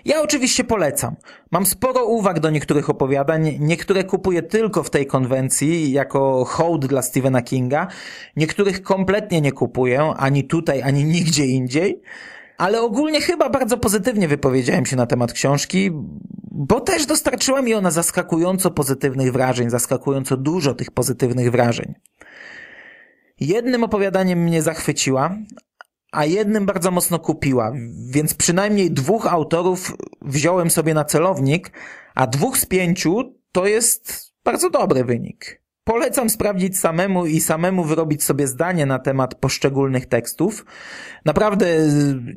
Ja 0.05 0.21
oczywiście 0.21 0.63
polecam. 0.63 1.15
Mam 1.51 1.65
sporo 1.65 2.05
uwag 2.05 2.39
do 2.39 2.49
niektórych 2.49 2.89
opowiadań, 2.89 3.57
niektóre 3.59 4.03
kupuję 4.03 4.41
tylko 4.43 4.83
w 4.83 4.89
tej 4.89 5.05
konwencji 5.05 5.91
jako 5.91 6.45
hołd 6.45 6.85
dla 6.85 7.01
Stephena 7.01 7.41
Kinga, 7.41 7.87
niektórych 8.35 8.81
kompletnie 8.81 9.41
nie 9.41 9.51
kupuję, 9.51 10.01
ani 10.17 10.43
tutaj, 10.43 10.81
ani 10.81 11.03
nigdzie 11.03 11.45
indziej, 11.45 12.01
ale 12.57 12.81
ogólnie 12.81 13.21
chyba 13.21 13.49
bardzo 13.49 13.77
pozytywnie 13.77 14.27
wypowiedziałem 14.27 14.85
się 14.85 14.95
na 14.95 15.05
temat 15.05 15.33
książki, 15.33 15.91
bo 16.61 16.81
też 16.81 17.05
dostarczyła 17.05 17.61
mi 17.61 17.73
ona 17.73 17.91
zaskakująco 17.91 18.71
pozytywnych 18.71 19.31
wrażeń, 19.31 19.69
zaskakująco 19.69 20.37
dużo 20.37 20.73
tych 20.73 20.91
pozytywnych 20.91 21.51
wrażeń. 21.51 21.93
Jednym 23.39 23.83
opowiadaniem 23.83 24.39
mnie 24.39 24.61
zachwyciła, 24.61 25.35
a 26.11 26.25
jednym 26.25 26.65
bardzo 26.65 26.91
mocno 26.91 27.19
kupiła, 27.19 27.73
więc 28.09 28.33
przynajmniej 28.33 28.91
dwóch 28.91 29.27
autorów 29.27 29.95
wziąłem 30.21 30.69
sobie 30.69 30.93
na 30.93 31.05
celownik, 31.05 31.71
a 32.15 32.27
dwóch 32.27 32.57
z 32.57 32.65
pięciu 32.65 33.35
to 33.51 33.65
jest 33.67 34.33
bardzo 34.43 34.69
dobry 34.69 35.03
wynik. 35.03 35.61
Polecam 35.89 36.29
sprawdzić 36.29 36.79
samemu 36.79 37.25
i 37.25 37.41
samemu 37.41 37.83
wyrobić 37.83 38.23
sobie 38.23 38.47
zdanie 38.47 38.85
na 38.85 38.99
temat 38.99 39.35
poszczególnych 39.35 40.05
tekstów. 40.05 40.65
Naprawdę 41.25 41.65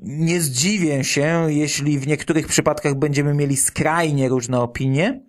nie 0.02 0.40
zdziwię 0.40 1.04
się, 1.04 1.46
jeśli 1.48 1.98
w 1.98 2.06
niektórych 2.06 2.46
przypadkach 2.46 2.94
będziemy 2.94 3.34
mieli 3.34 3.56
skrajnie 3.56 4.28
różne 4.28 4.60
opinie. 4.60 5.20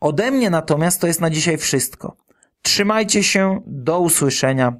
Ode 0.00 0.30
mnie 0.30 0.50
natomiast 0.50 1.00
to 1.00 1.06
jest 1.06 1.20
na 1.20 1.30
dzisiaj 1.30 1.58
wszystko. 1.58 2.16
Trzymajcie 2.62 3.22
się, 3.22 3.60
do 3.66 4.00
usłyszenia. 4.00 4.72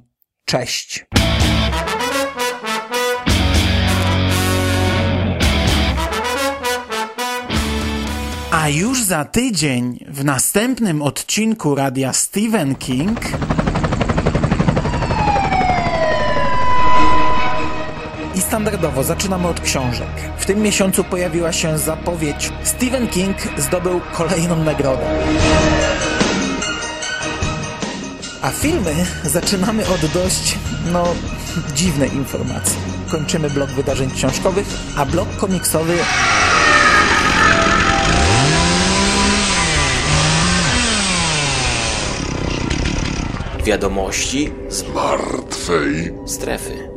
Cześć. 0.45 1.05
A 8.61 8.69
już 8.69 9.03
za 9.03 9.25
tydzień 9.25 10.05
w 10.07 10.23
następnym 10.23 11.01
odcinku 11.01 11.75
radia 11.75 12.13
Stephen 12.13 12.75
King 12.75 13.19
i 18.35 18.41
standardowo 18.41 19.03
zaczynamy 19.03 19.47
od 19.47 19.59
książek. 19.59 20.07
W 20.37 20.45
tym 20.45 20.61
miesiącu 20.61 21.03
pojawiła 21.03 21.53
się 21.53 21.77
zapowiedź 21.77 22.51
Stephen 22.63 23.07
King 23.07 23.37
zdobył 23.57 24.01
kolejną 24.13 24.63
nagrodę. 24.63 25.23
A 28.41 28.49
filmy 28.49 28.95
zaczynamy 29.23 29.87
od 29.87 30.05
dość, 30.05 30.57
no, 30.91 31.03
dziwnej 31.75 32.13
informacji. 32.13 32.77
Kończymy 33.11 33.49
blok 33.49 33.69
wydarzeń 33.69 34.11
książkowych, 34.11 34.67
a 34.97 35.05
blok 35.05 35.37
komiksowy 35.37 35.97
Wiadomości 43.71 44.51
z 44.69 44.93
martwej 44.93 46.13
strefy. 46.25 46.90